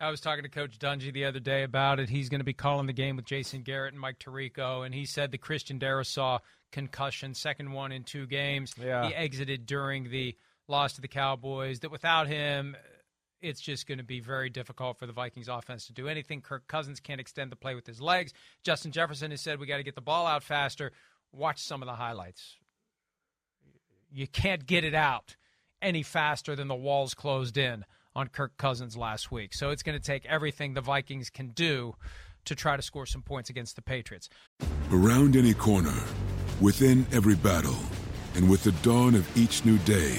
I 0.00 0.10
was 0.10 0.20
talking 0.20 0.44
to 0.44 0.50
Coach 0.50 0.78
Dungy 0.78 1.12
the 1.12 1.26
other 1.26 1.40
day 1.40 1.62
about 1.62 2.00
it. 2.00 2.08
He's 2.08 2.30
going 2.30 2.40
to 2.40 2.44
be 2.44 2.54
calling 2.54 2.86
the 2.86 2.92
game 2.94 3.16
with 3.16 3.24
Jason 3.26 3.62
Garrett 3.62 3.92
and 3.92 4.00
Mike 4.00 4.18
Tirico, 4.18 4.84
and 4.84 4.94
he 4.94 5.04
said 5.06 5.30
the 5.30 5.38
Christian 5.38 5.78
Darrisaw 5.78 6.40
concussion, 6.70 7.34
second 7.34 7.72
one 7.72 7.92
in 7.92 8.02
two 8.02 8.26
games. 8.26 8.74
Yeah. 8.82 9.08
He 9.08 9.14
exited 9.14 9.66
during 9.66 10.10
the 10.10 10.36
loss 10.68 10.94
to 10.94 11.00
the 11.00 11.08
Cowboys. 11.08 11.80
That 11.80 11.90
without 11.90 12.26
him, 12.26 12.76
it's 13.40 13.60
just 13.60 13.86
going 13.86 13.98
to 13.98 14.04
be 14.04 14.20
very 14.20 14.50
difficult 14.50 14.98
for 14.98 15.06
the 15.06 15.12
Vikings 15.12 15.48
offense 15.48 15.86
to 15.86 15.92
do 15.92 16.08
anything. 16.08 16.40
Kirk 16.40 16.66
Cousins 16.66 17.00
can't 17.00 17.20
extend 17.20 17.52
the 17.52 17.56
play 17.56 17.74
with 17.74 17.86
his 17.86 18.00
legs. 18.00 18.32
Justin 18.64 18.92
Jefferson 18.92 19.30
has 19.30 19.40
said 19.40 19.60
we 19.60 19.66
got 19.66 19.76
to 19.76 19.82
get 19.82 19.94
the 19.94 20.00
ball 20.00 20.26
out 20.26 20.42
faster. 20.42 20.92
Watch 21.32 21.62
some 21.62 21.82
of 21.82 21.86
the 21.86 21.94
highlights. 21.94 22.56
You 24.10 24.26
can't 24.26 24.66
get 24.66 24.84
it 24.84 24.94
out 24.94 25.36
any 25.82 26.02
faster 26.02 26.56
than 26.56 26.68
the 26.68 26.74
walls 26.74 27.14
closed 27.14 27.58
in 27.58 27.84
on 28.14 28.28
Kirk 28.28 28.56
Cousins 28.56 28.96
last 28.96 29.30
week. 29.30 29.52
So 29.52 29.70
it's 29.70 29.82
going 29.82 29.98
to 29.98 30.04
take 30.04 30.24
everything 30.24 30.72
the 30.72 30.80
Vikings 30.80 31.28
can 31.28 31.48
do 31.48 31.94
to 32.46 32.54
try 32.54 32.76
to 32.76 32.82
score 32.82 33.04
some 33.04 33.22
points 33.22 33.50
against 33.50 33.76
the 33.76 33.82
Patriots. 33.82 34.30
Around 34.90 35.36
any 35.36 35.52
corner, 35.52 35.94
within 36.60 37.06
every 37.12 37.34
battle, 37.34 37.76
and 38.34 38.48
with 38.48 38.64
the 38.64 38.72
dawn 38.72 39.14
of 39.14 39.36
each 39.36 39.64
new 39.64 39.78
day, 39.78 40.18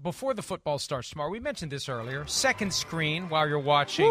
Before 0.00 0.32
the 0.32 0.42
football 0.42 0.78
starts 0.78 1.10
tomorrow, 1.10 1.28
we 1.28 1.40
mentioned 1.40 1.72
this 1.72 1.88
earlier. 1.88 2.24
Second 2.26 2.72
screen 2.72 3.28
while 3.28 3.48
you're 3.48 3.58
watching 3.58 4.06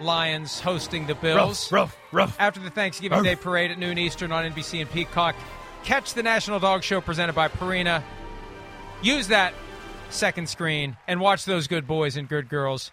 Lions 0.00 0.58
hosting 0.58 1.06
the 1.06 1.14
Bills. 1.14 1.70
Rough, 1.70 1.96
rough. 2.10 2.36
After 2.40 2.58
the 2.58 2.70
Thanksgiving 2.70 3.22
Day 3.22 3.36
parade 3.36 3.70
at 3.70 3.78
noon 3.78 3.98
Eastern 3.98 4.32
on 4.32 4.50
NBC 4.50 4.80
and 4.80 4.90
Peacock, 4.90 5.36
catch 5.84 6.14
the 6.14 6.24
National 6.24 6.58
Dog 6.58 6.82
Show 6.82 7.00
presented 7.00 7.34
by 7.34 7.46
Purina. 7.46 8.02
Use 9.00 9.28
that 9.28 9.54
second 10.10 10.48
screen 10.48 10.96
and 11.06 11.20
watch 11.20 11.44
those 11.44 11.68
good 11.68 11.86
boys 11.86 12.16
and 12.16 12.28
good 12.28 12.48
girls 12.48 12.90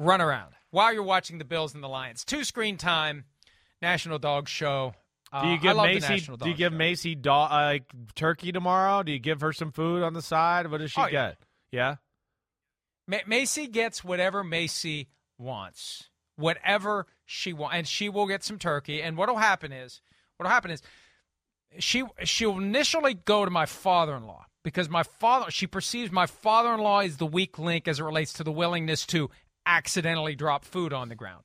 run 0.00 0.20
around 0.20 0.54
while 0.72 0.92
you're 0.92 1.04
watching 1.04 1.38
the 1.38 1.44
Bills 1.44 1.72
and 1.72 1.84
the 1.84 1.88
Lions. 1.88 2.24
Two 2.24 2.42
screen 2.42 2.76
time, 2.76 3.26
National 3.80 4.18
Dog 4.18 4.48
Show. 4.48 4.94
Uh, 5.34 5.42
Do 5.42 5.48
you 5.48 5.58
give 5.58 5.76
Macy? 5.76 6.20
Do 6.20 6.48
you 6.48 6.54
give 6.54 6.72
Show. 6.72 6.78
Macy 6.78 7.14
dog, 7.16 7.50
uh, 7.50 7.54
like 7.54 7.82
turkey 8.14 8.52
tomorrow? 8.52 9.02
Do 9.02 9.10
you 9.10 9.18
give 9.18 9.40
her 9.40 9.52
some 9.52 9.72
food 9.72 10.02
on 10.04 10.14
the 10.14 10.22
side? 10.22 10.70
What 10.70 10.78
does 10.78 10.92
she 10.92 11.00
Oh, 11.00 11.08
get? 11.10 11.38
Yeah. 11.72 11.96
Ma- 13.08 13.18
Macy 13.26 13.66
gets 13.66 14.04
whatever 14.04 14.44
Macy 14.44 15.08
wants, 15.36 16.08
whatever 16.36 17.06
she 17.24 17.52
wants, 17.52 17.74
and 17.76 17.88
she 17.88 18.08
will 18.08 18.26
get 18.26 18.44
some 18.44 18.58
turkey. 18.58 19.02
And 19.02 19.16
what'll 19.16 19.36
happen 19.38 19.72
is, 19.72 20.00
what'll 20.36 20.52
happen 20.52 20.70
is, 20.70 20.82
she 21.80 22.04
she'll 22.22 22.58
initially 22.58 23.14
go 23.14 23.44
to 23.44 23.50
my 23.50 23.66
father-in-law 23.66 24.46
because 24.62 24.88
my 24.88 25.02
father 25.02 25.50
she 25.50 25.66
perceives 25.66 26.12
my 26.12 26.26
father-in-law 26.26 27.00
is 27.00 27.16
the 27.16 27.26
weak 27.26 27.58
link 27.58 27.88
as 27.88 27.98
it 27.98 28.04
relates 28.04 28.32
to 28.34 28.44
the 28.44 28.52
willingness 28.52 29.04
to 29.06 29.28
accidentally 29.66 30.36
drop 30.36 30.64
food 30.64 30.92
on 30.92 31.08
the 31.08 31.16
ground. 31.16 31.42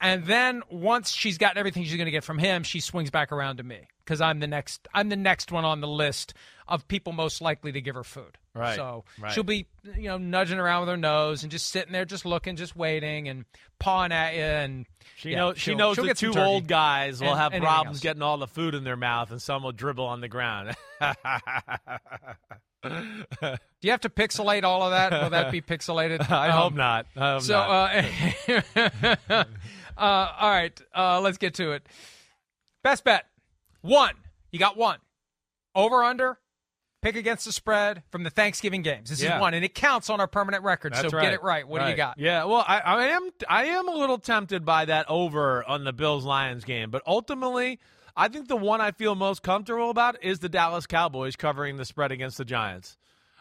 And 0.00 0.24
then 0.26 0.62
once 0.70 1.10
she's 1.10 1.38
gotten 1.38 1.58
everything 1.58 1.82
she's 1.84 1.96
going 1.96 2.04
to 2.06 2.12
get 2.12 2.22
from 2.24 2.38
him, 2.38 2.62
she 2.62 2.78
swings 2.80 3.10
back 3.10 3.32
around 3.32 3.56
to 3.56 3.64
me 3.64 3.80
because 4.04 4.20
I'm 4.20 4.38
the 4.38 4.46
next 4.46 4.86
I'm 4.94 5.08
the 5.08 5.16
next 5.16 5.50
one 5.50 5.64
on 5.64 5.80
the 5.80 5.88
list 5.88 6.34
of 6.68 6.86
people 6.86 7.12
most 7.12 7.40
likely 7.40 7.72
to 7.72 7.80
give 7.80 7.94
her 7.96 8.04
food. 8.04 8.38
Right, 8.54 8.76
So 8.76 9.04
right. 9.20 9.32
she'll 9.32 9.42
be 9.44 9.66
you 9.96 10.04
know 10.08 10.16
nudging 10.18 10.58
around 10.58 10.80
with 10.82 10.88
her 10.90 10.96
nose 10.96 11.42
and 11.42 11.50
just 11.50 11.68
sitting 11.70 11.92
there, 11.92 12.04
just 12.04 12.24
looking, 12.24 12.54
just 12.56 12.76
waiting 12.76 13.28
and 13.28 13.44
pawing 13.80 14.12
at 14.12 14.34
you. 14.34 14.40
And 14.42 14.86
She 15.16 15.30
yeah, 15.30 15.38
knows. 15.38 15.58
She 15.58 15.74
knows 15.74 15.96
the 15.96 16.14
two 16.14 16.32
old 16.38 16.68
guys 16.68 17.20
will 17.20 17.30
And 17.34 17.38
have 17.38 17.52
problems 17.60 17.96
else. 17.96 18.00
getting 18.02 18.22
all 18.22 18.38
the 18.38 18.46
food 18.48 18.74
in 18.76 18.84
their 18.84 18.96
mouth, 18.96 19.30
and 19.32 19.42
some 19.42 19.62
will 19.64 19.72
dribble 19.72 20.04
on 20.06 20.20
the 20.20 20.28
ground. 20.28 20.76
Do 22.82 23.58
you 23.82 23.90
have 23.90 24.00
to 24.02 24.08
pixelate 24.08 24.62
all 24.64 24.82
of 24.82 24.90
that? 24.92 25.22
Will 25.22 25.30
that 25.30 25.50
be 25.52 25.60
pixelated? 25.62 26.28
I 26.30 26.48
Um, 26.50 26.58
hope 26.62 26.74
not. 26.74 27.06
I 27.16 27.32
hope 27.32 27.42
So, 27.42 27.54
not. 27.54 28.04
uh, 29.28 29.44
uh, 29.98 30.32
all 30.40 30.50
right, 30.50 30.80
uh, 30.96 31.20
let's 31.20 31.38
get 31.38 31.54
to 31.54 31.72
it. 31.72 31.86
Best 32.82 33.04
bet 33.04 33.26
one. 33.82 34.14
You 34.50 34.58
got 34.58 34.76
one. 34.76 34.98
Over 35.74 36.02
under. 36.04 36.38
Pick 37.00 37.14
against 37.14 37.44
the 37.44 37.52
spread 37.52 38.02
from 38.10 38.24
the 38.24 38.30
Thanksgiving 38.30 38.82
games. 38.82 39.10
This 39.10 39.22
Yeah. 39.22 39.36
is 39.36 39.40
one, 39.40 39.54
and 39.54 39.64
it 39.64 39.72
counts 39.72 40.10
on 40.10 40.20
our 40.20 40.26
permanent 40.26 40.64
record. 40.64 40.92
That's 40.94 41.08
so 41.10 41.16
right. 41.16 41.22
get 41.22 41.32
it 41.32 41.42
right. 41.44 41.66
What 41.66 41.82
do 41.84 41.88
you 41.90 41.96
got? 41.96 42.18
Yeah, 42.18 42.44
well, 42.44 42.64
I, 42.66 42.78
I 42.80 43.04
am 43.08 43.30
I 43.48 43.64
am 43.66 43.88
a 43.88 43.92
little 43.94 44.18
tempted 44.18 44.64
by 44.64 44.84
that 44.86 45.06
over 45.08 45.62
on 45.62 45.84
the 45.84 45.92
Bills 45.92 46.24
Lions 46.24 46.64
game, 46.64 46.90
but 46.90 47.02
ultimately, 47.06 47.78
I 48.16 48.26
think 48.26 48.48
the 48.48 48.56
one 48.56 48.80
I 48.80 48.90
feel 48.90 49.14
most 49.14 49.44
comfortable 49.44 49.90
about 49.90 50.22
is 50.24 50.40
the 50.40 50.48
Dallas 50.48 50.86
Cowboys 50.86 51.36
covering 51.36 51.76
the 51.76 51.84
spread 51.84 52.10
against 52.10 52.36
the 52.36 52.44
Giants. 52.44 52.96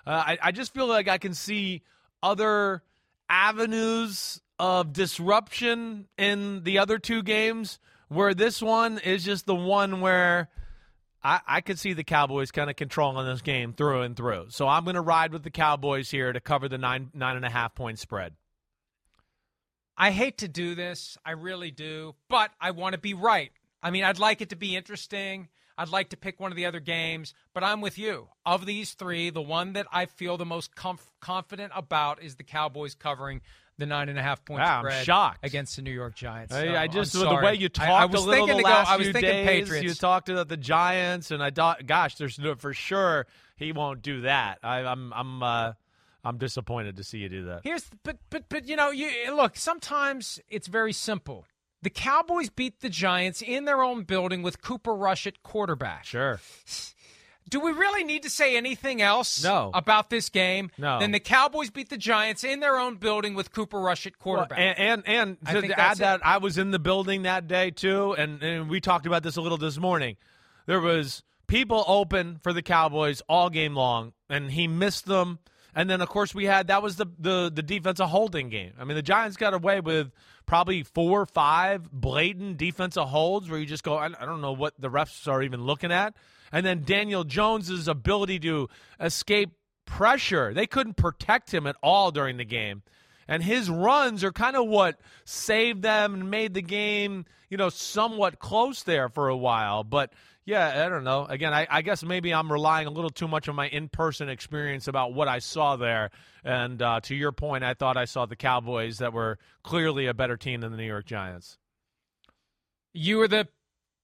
Uh, 0.06 0.24
I, 0.28 0.38
I 0.44 0.52
just 0.52 0.72
feel 0.74 0.86
like 0.86 1.08
I 1.08 1.18
can 1.18 1.34
see 1.34 1.82
other 2.22 2.84
avenues 3.28 4.40
of 4.60 4.94
disruption 4.94 6.08
in 6.18 6.64
the 6.64 6.80
other 6.80 7.00
two 7.00 7.24
games, 7.24 7.80
where 8.08 8.34
this 8.34 8.62
one 8.62 9.00
is 9.00 9.24
just 9.24 9.46
the 9.46 9.56
one 9.56 10.02
where. 10.02 10.50
I, 11.24 11.42
I 11.48 11.62
could 11.62 11.80
see 11.80 11.94
the 11.94 12.04
Cowboys 12.04 12.52
kind 12.52 12.70
of 12.70 12.76
controlling 12.76 13.26
this 13.26 13.42
game 13.42 13.74
through 13.74 14.04
and 14.04 14.16
through. 14.16 14.46
So 14.50 14.68
I'm 14.68 14.84
going 14.84 14.96
to 14.96 15.02
ride 15.02 15.34
with 15.34 15.44
the 15.44 15.50
Cowboys 15.50 16.12
here 16.12 16.32
to 16.32 16.40
cover 16.40 16.70
the 16.70 16.78
nine 16.78 17.10
nine 17.14 17.36
and 17.36 17.44
a 17.44 17.50
half 17.50 17.74
point 17.74 17.98
spread. 17.98 18.36
I 19.98 20.12
hate 20.12 20.38
to 20.38 20.48
do 20.48 20.76
this. 20.76 21.18
I 21.26 21.32
really 21.32 21.72
do. 21.72 22.14
But 22.30 22.52
I 22.62 22.72
want 22.72 22.94
to 22.94 23.00
be 23.00 23.16
right. 23.16 23.52
I 23.82 23.90
mean, 23.90 24.04
I'd 24.04 24.20
like 24.20 24.42
it 24.42 24.50
to 24.50 24.56
be 24.56 24.76
interesting. 24.76 25.50
I'd 25.76 25.90
like 25.90 26.10
to 26.10 26.18
pick 26.18 26.40
one 26.40 26.52
of 26.52 26.56
the 26.56 26.66
other 26.66 26.80
games, 26.80 27.34
but 27.54 27.64
I'm 27.64 27.82
with 27.82 27.98
you. 27.98 28.30
Of 28.46 28.66
these 28.66 28.94
three, 28.94 29.30
the 29.30 29.42
one 29.42 29.74
that 29.74 29.88
I 29.92 30.06
feel 30.06 30.38
the 30.38 30.46
most 30.46 30.76
comf- 30.76 31.10
confident 31.20 31.72
about 31.76 32.22
is 32.22 32.36
the 32.36 32.44
Cowboys 32.44 32.96
covering 32.96 33.42
the 33.78 33.86
nine 33.86 34.10
and 34.10 34.18
a 34.18 34.22
half 34.24 34.44
point 34.44 34.62
Wow, 34.62 34.84
I'm 34.86 35.04
shocked. 35.04 35.46
against 35.46 35.76
the 35.76 35.82
New 35.82 35.92
York 35.92 36.16
Giants. 36.16 36.54
I, 36.54 36.66
So, 36.66 36.76
I 36.76 36.88
just 36.88 37.14
the 37.14 37.36
way 37.44 37.56
you 37.56 37.66
I- 37.66 37.68
talked 37.70 37.90
I, 37.92 38.06
was 38.06 38.24
a 38.24 38.28
little 38.30 38.48
thinking 38.48 38.64
the 38.64 38.70
to 38.70 38.76
go, 38.76 38.84
I 38.92 38.98
was 38.98 39.06
few 39.06 39.14
thinking 39.14 39.32
days. 39.32 39.48
Patriots. 39.48 39.84
You 39.88 39.94
talked 39.94 40.30
about 40.30 40.48
the 40.48 40.58
Giants, 40.58 41.32
and 41.32 41.44
I 41.44 41.52
thought, 41.52 41.86
gosh, 41.86 42.16
there's 42.16 42.40
no, 42.40 42.56
for 42.56 42.74
sure 42.74 43.28
he 43.56 43.72
won't 43.72 44.02
do 44.02 44.22
that. 44.22 44.60
I, 44.64 44.80
I'm 44.80 45.14
I'm 45.14 45.44
uh, 45.44 45.74
I'm 46.24 46.38
disappointed 46.38 46.98
to 46.98 47.04
see 47.04 47.20
you 47.20 47.30
do 47.30 47.46
that. 47.46 47.62
Here's 47.64 47.90
but 48.04 48.18
but 48.30 48.50
but 48.50 48.68
you 48.68 48.76
know 48.76 48.90
you 48.92 49.10
look 49.36 49.56
sometimes 49.58 50.40
it's 50.50 50.68
very 50.68 50.94
simple. 50.94 51.46
The 51.84 51.92
Cowboys 51.92 52.50
beat 52.50 52.80
the 52.82 52.90
Giants 52.90 53.42
in 53.44 53.66
their 53.66 53.84
own 53.84 54.04
building 54.04 54.42
with 54.42 54.62
Cooper 54.64 54.96
Rush 54.96 55.28
at 55.28 55.44
quarterback. 55.44 56.06
Sure. 56.06 56.40
Do 57.50 57.60
we 57.60 57.72
really 57.72 58.04
need 58.04 58.24
to 58.24 58.30
say 58.30 58.58
anything 58.58 59.02
else 59.02 59.44
No. 59.44 59.72
about 59.74 60.10
this 60.10 60.30
game? 60.30 60.70
No. 60.78 61.00
Then 61.00 61.12
the 61.12 61.20
Cowboys 61.20 61.70
beat 61.70 61.90
the 61.90 61.98
Giants 61.98 62.44
in 62.44 62.60
their 62.60 62.78
own 62.78 62.96
building 62.96 63.36
with 63.36 63.52
Cooper 63.54 63.80
Rush 63.80 64.06
at 64.06 64.20
quarterback. 64.20 64.58
Well, 64.58 64.76
and 64.78 65.04
and, 65.08 65.38
and 65.44 65.58
I 65.58 65.62
to 65.62 65.80
add 65.80 65.98
that, 66.00 66.16
it. 66.16 66.22
I 66.26 66.38
was 66.38 66.58
in 66.58 66.72
the 66.72 66.80
building 66.80 67.24
that 67.24 67.48
day 67.48 67.72
too, 67.72 68.14
and, 68.14 68.42
and 68.44 68.70
we 68.70 68.82
talked 68.82 69.06
about 69.06 69.24
this 69.24 69.38
a 69.38 69.42
little 69.42 69.58
this 69.58 69.78
morning. 69.78 70.18
There 70.66 70.82
was 70.82 71.24
people 71.48 71.86
open 71.88 72.40
for 72.44 72.52
the 72.52 72.62
Cowboys 72.62 73.22
all 73.30 73.50
game 73.50 73.76
long, 73.76 74.14
and 74.30 74.52
he 74.52 74.68
missed 74.68 75.06
them. 75.06 75.40
And 75.78 75.88
then, 75.88 76.02
of 76.02 76.10
course, 76.10 76.34
we 76.34 76.46
had 76.46 76.68
that 76.68 76.82
was 76.82 76.96
the 76.96 77.06
the 77.20 77.52
the 77.54 77.62
defensive 77.62 78.08
holding 78.08 78.50
game. 78.50 78.74
I 78.80 78.84
mean, 78.84 78.96
the 78.96 79.04
Giants 79.04 79.38
got 79.38 79.54
away 79.54 79.80
with 79.80 80.12
probably 80.48 80.82
four 80.82 81.22
or 81.22 81.26
five 81.28 81.92
blatant 81.92 82.58
defensive 82.58 83.04
holds 83.04 83.48
where 83.48 83.60
you 83.60 83.68
just 83.68 83.84
go, 83.84 83.96
I, 83.96 84.08
I 84.08 84.26
don't 84.26 84.42
know 84.42 84.54
what 84.54 84.74
the 84.80 84.90
refs 84.90 85.28
are 85.28 85.44
even 85.44 85.66
looking 85.66 85.92
at. 85.92 86.16
And 86.52 86.66
then 86.66 86.82
Daniel 86.84 87.24
Jones's 87.24 87.88
ability 87.88 88.40
to 88.40 88.70
escape 89.00 89.52
pressure, 89.86 90.52
they 90.52 90.66
couldn't 90.66 90.98
protect 90.98 91.54
him 91.54 91.68
at 91.68 91.76
all 91.84 92.10
during 92.10 92.38
the 92.38 92.46
game. 92.46 92.82
And 93.28 93.44
his 93.44 93.70
runs 93.70 94.24
are 94.24 94.32
kind 94.32 94.56
of 94.56 94.66
what 94.68 95.00
saved 95.26 95.84
them 95.84 96.16
and 96.16 96.32
made 96.32 96.56
the 96.56 96.62
game, 96.64 97.26
you 97.52 97.58
know, 97.58 97.70
somewhat 97.70 98.40
close 98.40 98.82
there 98.82 99.10
for 99.10 99.28
a 99.28 99.38
while. 99.38 99.84
But 99.84 100.12
yeah, 100.48 100.86
I 100.86 100.90
don't 100.90 101.04
know. 101.04 101.26
Again, 101.26 101.54
I, 101.54 101.68
I 101.70 101.82
guess 101.84 102.04
maybe 102.04 102.34
I'm 102.34 102.52
relying 102.52 102.88
a 102.88 102.90
little 102.90 103.10
too 103.12 103.28
much 103.28 103.48
on 103.48 103.56
my 103.56 103.68
in 103.68 103.90
person 103.90 104.30
experience 104.30 104.88
about 104.88 105.14
what 105.14 105.28
I 105.28 105.38
saw 105.40 105.76
there. 105.76 106.10
And 106.44 106.82
uh, 106.82 107.02
to 107.02 107.14
your 107.16 107.32
point, 107.34 107.64
I 107.64 107.74
thought 107.76 107.98
I 107.98 108.06
saw 108.06 108.26
the 108.26 108.36
Cowboys 108.38 108.98
that 109.00 109.12
were 109.14 109.38
clearly 109.64 110.08
a 110.08 110.14
better 110.14 110.38
team 110.38 110.62
than 110.62 110.72
the 110.72 110.78
New 110.78 110.86
York 110.88 111.06
Giants. 111.06 111.58
you 112.94 113.18
were 113.18 113.28
the 113.28 113.48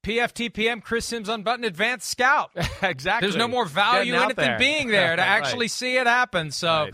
PFTPM 0.03 0.83
Chris 0.83 1.05
Simms 1.05 1.29
Unbuttoned 1.29 1.63
Advanced 1.65 2.09
Scout. 2.09 2.51
exactly. 2.81 3.25
There's 3.27 3.37
no 3.37 3.47
more 3.47 3.65
value 3.65 4.11
Getting 4.11 4.25
in 4.25 4.31
it 4.31 4.35
than 4.35 4.59
being 4.59 4.87
there 4.89 5.15
to 5.15 5.21
Right. 5.21 5.27
actually 5.29 5.69
see 5.69 5.95
it 5.95 6.05
happen. 6.07 6.51
So 6.51 6.67
Right. 6.67 6.93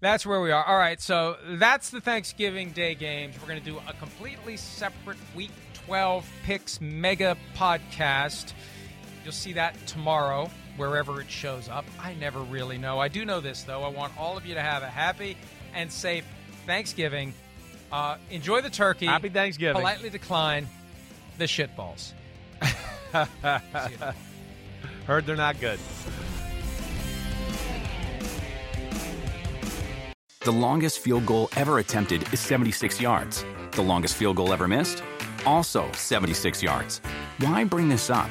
that's 0.00 0.26
where 0.26 0.40
we 0.40 0.50
are. 0.50 0.64
All 0.64 0.76
right, 0.76 1.00
so 1.00 1.36
that's 1.50 1.90
the 1.90 2.00
Thanksgiving 2.00 2.72
Day 2.72 2.96
games. 2.96 3.36
We're 3.40 3.46
going 3.46 3.60
to 3.62 3.64
do 3.64 3.78
a 3.88 3.92
completely 3.92 4.56
separate 4.56 5.18
Week 5.36 5.52
12 5.86 6.28
Picks 6.42 6.80
Mega 6.80 7.36
podcast. 7.56 8.54
You'll 9.24 9.32
see 9.32 9.52
that 9.54 9.74
tomorrow, 9.86 10.50
wherever 10.76 11.20
it 11.20 11.30
shows 11.30 11.68
up. 11.68 11.84
I 12.00 12.14
never 12.14 12.40
really 12.40 12.78
know. 12.78 12.98
I 12.98 13.08
do 13.08 13.24
know 13.24 13.40
this, 13.40 13.62
though. 13.62 13.82
I 13.82 13.88
want 13.88 14.16
all 14.18 14.36
of 14.36 14.46
you 14.46 14.54
to 14.54 14.62
have 14.62 14.82
a 14.82 14.88
happy 14.88 15.36
and 15.74 15.92
safe 15.92 16.24
Thanksgiving. 16.66 17.34
Uh, 17.90 18.16
enjoy 18.30 18.60
the 18.60 18.70
turkey. 18.70 19.06
Happy 19.06 19.28
Thanksgiving. 19.28 19.74
Politely 19.74 20.10
decline 20.10 20.68
the 21.38 21.44
shitballs. 21.44 22.12
Heard 25.06 25.26
they're 25.26 25.36
not 25.36 25.58
good. 25.60 25.80
The 30.40 30.52
longest 30.52 31.00
field 31.00 31.26
goal 31.26 31.48
ever 31.56 31.78
attempted 31.78 32.22
is 32.32 32.40
76 32.40 33.00
yards. 33.00 33.44
The 33.72 33.82
longest 33.82 34.14
field 34.14 34.36
goal 34.36 34.52
ever 34.52 34.68
missed? 34.68 35.02
Also 35.44 35.90
76 35.92 36.62
yards. 36.62 37.00
Why 37.38 37.64
bring 37.64 37.88
this 37.88 38.10
up? 38.10 38.30